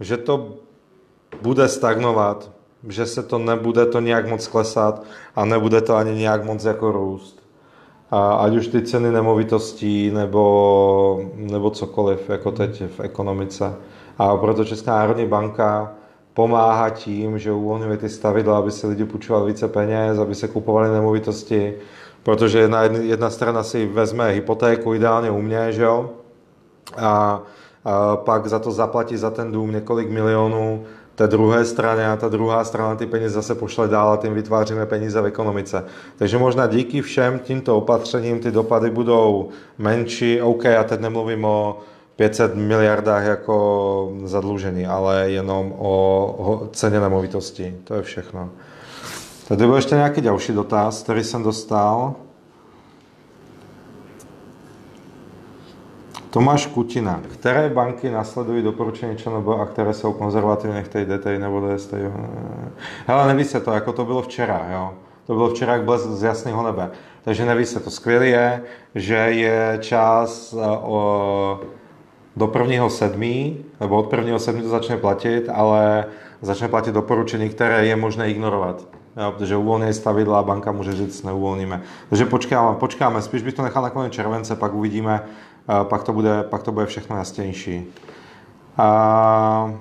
že 0.00 0.16
to 0.16 0.54
bude 1.42 1.68
stagnovat, 1.68 2.50
že 2.88 3.06
se 3.06 3.22
to 3.22 3.38
nebude 3.38 3.86
to 3.86 4.00
nějak 4.00 4.28
moc 4.28 4.46
klesat 4.46 5.02
a 5.36 5.44
nebude 5.44 5.80
to 5.80 5.96
ani 5.96 6.14
nějak 6.14 6.44
moc 6.44 6.64
jako 6.64 6.92
růst. 6.92 7.40
A 8.10 8.32
ať 8.32 8.56
už 8.56 8.66
ty 8.66 8.82
ceny 8.82 9.10
nemovitostí 9.12 10.10
nebo, 10.10 11.20
nebo 11.34 11.70
cokoliv, 11.70 12.30
jako 12.30 12.50
teď 12.50 12.82
v 12.96 13.00
ekonomice. 13.00 13.74
A 14.18 14.36
proto 14.36 14.64
Česká 14.64 14.90
národní 14.90 15.26
banka 15.26 15.92
pomáhá 16.34 16.90
tím, 16.90 17.38
že 17.38 17.52
uvolňuje 17.52 17.96
ty 17.96 18.08
stavidla, 18.08 18.58
aby 18.58 18.70
se 18.70 18.86
lidi 18.86 19.04
půjčovali 19.04 19.52
více 19.52 19.68
peněz, 19.68 20.18
aby 20.18 20.34
se 20.34 20.48
kupovali 20.48 20.90
nemovitosti, 20.90 21.74
protože 22.22 22.58
jedna, 22.58 22.82
jedna 22.82 23.30
strana 23.30 23.62
si 23.62 23.86
vezme 23.86 24.30
hypotéku, 24.30 24.94
ideálně 24.94 25.30
u 25.30 25.42
mě, 25.42 25.72
že 25.72 25.82
jo, 25.82 26.10
a, 26.96 27.42
a 27.84 28.16
pak 28.16 28.46
za 28.46 28.58
to 28.58 28.72
zaplatí 28.72 29.16
za 29.16 29.30
ten 29.30 29.52
dům 29.52 29.72
několik 29.72 30.10
milionů 30.10 30.84
té 31.20 31.26
druhé 31.26 31.64
straně 31.64 32.06
a 32.06 32.16
ta 32.16 32.28
druhá 32.28 32.64
strana 32.64 32.94
ty 32.96 33.06
peníze 33.06 33.30
zase 33.30 33.54
pošle 33.54 33.88
dál 33.88 34.12
a 34.12 34.16
tím 34.16 34.34
vytváříme 34.34 34.86
peníze 34.86 35.20
v 35.20 35.26
ekonomice. 35.26 35.84
Takže 36.16 36.38
možná 36.38 36.66
díky 36.66 37.02
všem 37.02 37.38
tímto 37.38 37.76
opatřením 37.76 38.40
ty 38.40 38.50
dopady 38.50 38.90
budou 38.90 39.48
menší. 39.78 40.42
OK, 40.42 40.64
já 40.64 40.84
teď 40.84 41.00
nemluvím 41.00 41.44
o 41.44 41.78
500 42.16 42.54
miliardách 42.54 43.24
jako 43.24 44.12
zadlužení, 44.24 44.86
ale 44.86 45.30
jenom 45.30 45.74
o 45.78 46.68
ceně 46.72 47.00
nemovitosti. 47.00 47.76
To 47.84 47.94
je 47.94 48.02
všechno. 48.02 48.48
Tady 49.48 49.66
byl 49.66 49.76
ještě 49.76 49.94
nějaký 49.94 50.20
další 50.20 50.52
dotaz, 50.52 51.02
který 51.02 51.24
jsem 51.24 51.42
dostal. 51.42 52.14
Tomáš 56.30 56.66
Kutina. 56.66 57.20
Které 57.32 57.68
banky 57.68 58.10
nasledují 58.10 58.62
doporučení 58.62 59.16
ČNB 59.16 59.48
a 59.48 59.66
které 59.66 59.94
jsou 59.94 60.12
konzervativní, 60.12 60.82
chtějí 60.82 61.06
DTI 61.06 61.38
nebo 61.38 61.60
DST? 61.60 61.94
Hele, 63.06 63.28
neví 63.28 63.44
se 63.44 63.60
to, 63.60 63.72
jako 63.72 63.92
to 63.92 64.04
bylo 64.04 64.22
včera, 64.22 64.66
jo. 64.72 64.94
To 65.26 65.34
bylo 65.34 65.50
včera 65.50 65.72
jak 65.72 65.82
blesk 65.82 66.06
z 66.06 66.22
jasného 66.22 66.62
nebe. 66.62 66.90
Takže 67.22 67.44
neví 67.44 67.64
se 67.64 67.80
to. 67.80 67.90
Skvělé 67.90 68.26
je, 68.26 68.62
že 68.94 69.14
je 69.14 69.78
čas 69.80 70.54
eh, 70.58 70.66
o, 70.82 71.60
do 72.36 72.46
prvního 72.46 72.90
sedmí, 72.90 73.64
nebo 73.80 73.96
od 73.96 74.06
prvního 74.06 74.38
sedmí 74.38 74.62
to 74.62 74.68
začne 74.68 74.96
platit, 74.96 75.48
ale 75.52 76.04
začne 76.42 76.68
platit 76.68 76.92
doporučení, 76.94 77.48
které 77.48 77.86
je 77.86 77.96
možné 77.96 78.30
ignorovat. 78.30 78.84
Jo, 79.16 79.32
protože 79.32 79.56
uvolnějí 79.56 79.94
stavidla 79.94 80.38
a 80.38 80.42
banka 80.42 80.72
může 80.72 80.92
říct, 80.92 81.22
neuvolníme. 81.22 81.82
Takže 82.08 82.26
počkáme, 82.26 82.76
počkáme, 82.76 83.22
spíš 83.22 83.42
bych 83.42 83.54
to 83.54 83.62
nechal 83.62 83.82
na 83.82 83.90
konec 83.90 84.12
července, 84.12 84.56
pak 84.56 84.74
uvidíme, 84.74 85.22
pak 85.82 86.02
to 86.02 86.12
bude, 86.12 86.42
pak 86.42 86.62
to 86.62 86.72
bude 86.72 86.86
všechno 86.86 87.16
jasnější. 87.16 87.86
A... 88.78 89.74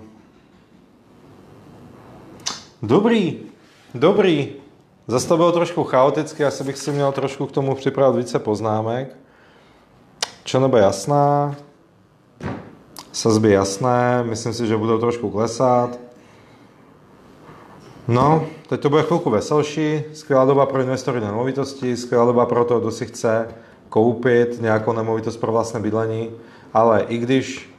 Dobrý, 2.81 3.39
dobrý. 3.93 4.53
Zase 5.07 5.27
to 5.27 5.37
bylo 5.37 5.51
trošku 5.51 5.83
chaotické, 5.83 6.45
asi 6.45 6.63
bych 6.63 6.77
si 6.77 6.91
měl 6.91 7.11
trošku 7.11 7.45
k 7.45 7.51
tomu 7.51 7.75
připravit 7.75 8.17
více 8.17 8.39
poznámek. 8.39 9.15
ČNB 10.43 10.73
jasná, 10.73 11.55
sazby 13.11 13.51
jasné, 13.51 14.23
myslím 14.23 14.53
si, 14.53 14.67
že 14.67 14.77
budou 14.77 14.97
trošku 14.97 15.29
klesat. 15.29 15.99
No, 18.07 18.45
teď 18.69 18.81
to 18.81 18.89
bude 18.89 19.03
chvilku 19.03 19.29
veselší, 19.29 20.03
skvělá 20.13 20.45
doba 20.45 20.65
pro 20.65 20.81
investory 20.81 21.21
na 21.21 21.27
nemovitosti, 21.27 21.97
skvělá 21.97 22.25
doba 22.25 22.45
pro 22.45 22.65
to, 22.65 22.79
kdo 22.79 22.91
si 22.91 23.05
chce 23.05 23.47
koupit 23.89 24.61
nějakou 24.61 24.93
nemovitost 24.93 25.37
pro 25.37 25.51
vlastné 25.51 25.79
bydlení, 25.79 26.31
ale 26.73 27.01
i 27.07 27.17
když, 27.17 27.73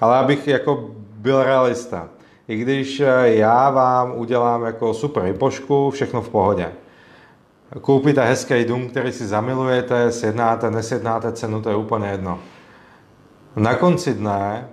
ale 0.00 0.18
abych 0.18 0.48
jako 0.48 0.90
byl 1.16 1.42
realista, 1.42 2.08
i 2.48 2.56
když 2.56 3.02
já 3.22 3.70
vám 3.70 4.12
udělám 4.16 4.62
jako 4.62 4.94
super 4.94 5.22
hypošku, 5.22 5.90
všechno 5.90 6.22
v 6.22 6.28
pohodě. 6.28 6.72
Koupíte 7.80 8.24
hezký 8.24 8.64
dům, 8.64 8.88
který 8.88 9.12
si 9.12 9.26
zamilujete, 9.26 10.12
sjednáte, 10.12 10.70
nesjednáte 10.70 11.32
cenu, 11.32 11.62
to 11.62 11.70
je 11.70 11.76
úplně 11.76 12.08
jedno. 12.08 12.38
Na 13.56 13.74
konci 13.74 14.14
dne 14.14 14.68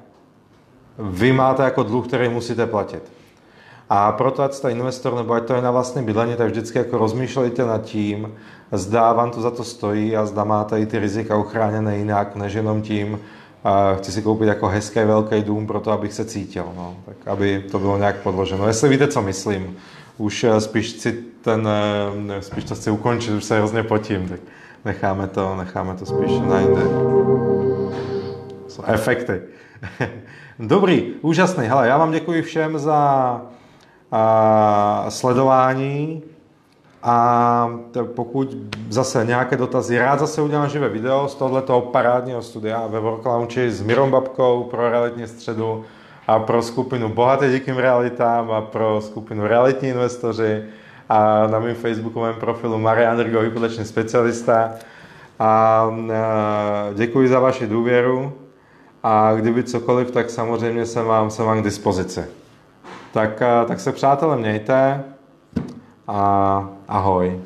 vy 1.00 1.34
máte 1.34 1.64
jako 1.64 1.84
dluh, 1.84 2.08
který 2.08 2.30
musíte 2.30 2.66
platit. 2.66 3.21
A 3.94 4.12
proto, 4.12 4.44
ať 4.44 4.54
jste 4.54 4.72
investor 4.72 5.16
nebo 5.16 5.34
ať 5.34 5.46
to 5.46 5.54
je 5.54 5.62
na 5.62 5.72
vlastní 5.72 6.04
bydlení, 6.04 6.36
tak 6.36 6.48
vždycky 6.48 6.78
jako 6.78 6.98
rozmýšlejte 6.98 7.66
nad 7.66 7.82
tím, 7.82 8.32
zda 8.72 9.14
vám 9.14 9.32
to 9.32 9.42
za 9.42 9.52
to 9.52 9.64
stojí 9.64 10.18
a 10.18 10.26
zda 10.26 10.44
máte 10.44 10.80
i 10.80 10.86
ty 10.86 11.00
rizika 11.00 11.38
uchráněné 11.38 11.98
jinak, 11.98 12.36
než 12.36 12.54
jenom 12.54 12.82
tím, 12.82 13.20
a 13.64 13.96
chci 13.96 14.12
si 14.12 14.22
koupit 14.22 14.46
jako 14.46 14.68
hezký 14.68 15.00
velký 15.00 15.44
dům 15.44 15.68
pro 15.68 15.80
to, 15.80 15.92
abych 15.92 16.14
se 16.14 16.26
cítil, 16.26 16.66
no. 16.76 16.96
tak 17.06 17.16
aby 17.28 17.66
to 17.72 17.80
bylo 17.80 17.98
nějak 17.98 18.16
podloženo. 18.16 18.68
Jestli 18.68 18.90
víte, 18.90 19.08
co 19.08 19.22
myslím, 19.22 19.78
už 20.18 20.44
eh, 20.44 20.62
spíš 20.62 20.90
si 20.90 21.24
ten, 21.42 21.68
eh, 22.32 22.42
spíš 22.42 22.64
to 22.64 22.76
chci 22.76 22.92
ukončit, 22.92 23.32
už 23.32 23.44
se 23.44 23.58
hrozně 23.58 23.84
potím, 23.84 24.30
tak 24.30 24.40
necháme 24.86 25.28
to, 25.28 25.56
necháme 25.56 25.96
to 25.96 26.06
spíš 26.06 26.32
na 26.40 26.60
jinde. 26.60 26.82
Jsou 28.68 28.84
efekty. 28.86 29.42
Dobrý, 30.60 31.14
úžasný. 31.22 31.68
Hele, 31.68 31.88
já 31.88 31.98
vám 31.98 32.12
děkuji 32.12 32.42
všem 32.42 32.80
za 32.80 33.42
a, 34.12 35.06
sledování 35.10 36.24
a 37.04 37.70
pokud 38.16 38.58
zase 38.90 39.26
nějaké 39.26 39.58
dotazy, 39.58 40.00
rád 40.00 40.20
zase 40.20 40.42
udělám 40.42 40.70
živé 40.70 40.90
video 40.90 41.28
z 41.28 41.36
tohoto 41.36 41.82
parádního 41.82 42.42
studia 42.42 42.88
ve 42.88 43.00
Work 43.00 43.26
Lounge 43.26 43.72
s 43.72 43.82
Mirom 43.82 44.12
Babkou 44.12 44.64
pro 44.64 44.90
realitní 44.90 45.28
středu 45.28 45.84
a 46.28 46.40
pro 46.40 46.62
skupinu 46.62 47.10
Bohaté 47.10 47.52
díkým 47.52 47.78
realitám 47.78 48.52
a 48.52 48.62
pro 48.62 49.02
skupinu 49.02 49.48
Realitní 49.48 49.90
investoři 49.90 50.64
a 51.10 51.48
na 51.48 51.60
mém 51.60 51.76
facebookovém 51.76 52.36
profilu 52.36 52.78
Marian 52.78 53.18
Drgo, 53.18 53.40
hypoteční 53.40 53.86
specialista. 53.86 54.72
A 55.40 55.86
děkuji 56.94 57.28
za 57.28 57.40
vaši 57.40 57.68
důvěru 57.68 58.34
a 59.04 59.34
kdyby 59.34 59.64
cokoliv, 59.64 60.12
tak 60.12 60.30
samozřejmě 60.30 60.86
jsem 60.86 61.06
vám, 61.06 61.30
jsem 61.30 61.46
vám 61.46 61.62
k 61.62 61.64
dispozici. 61.64 62.41
Tak, 63.14 63.42
eh, 63.42 63.66
tak 63.68 63.80
se 63.80 63.92
přátelé 63.92 64.38
mějte 64.38 65.04
a 66.08 66.70
ahoj. 66.88 67.42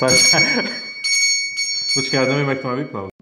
Tak, 0.00 0.10
počkej, 1.94 2.20
já 2.20 2.24
nevím, 2.32 2.48
jak 2.48 2.58
to 2.60 2.68
má 2.68 2.74
vypnout. 2.74 3.17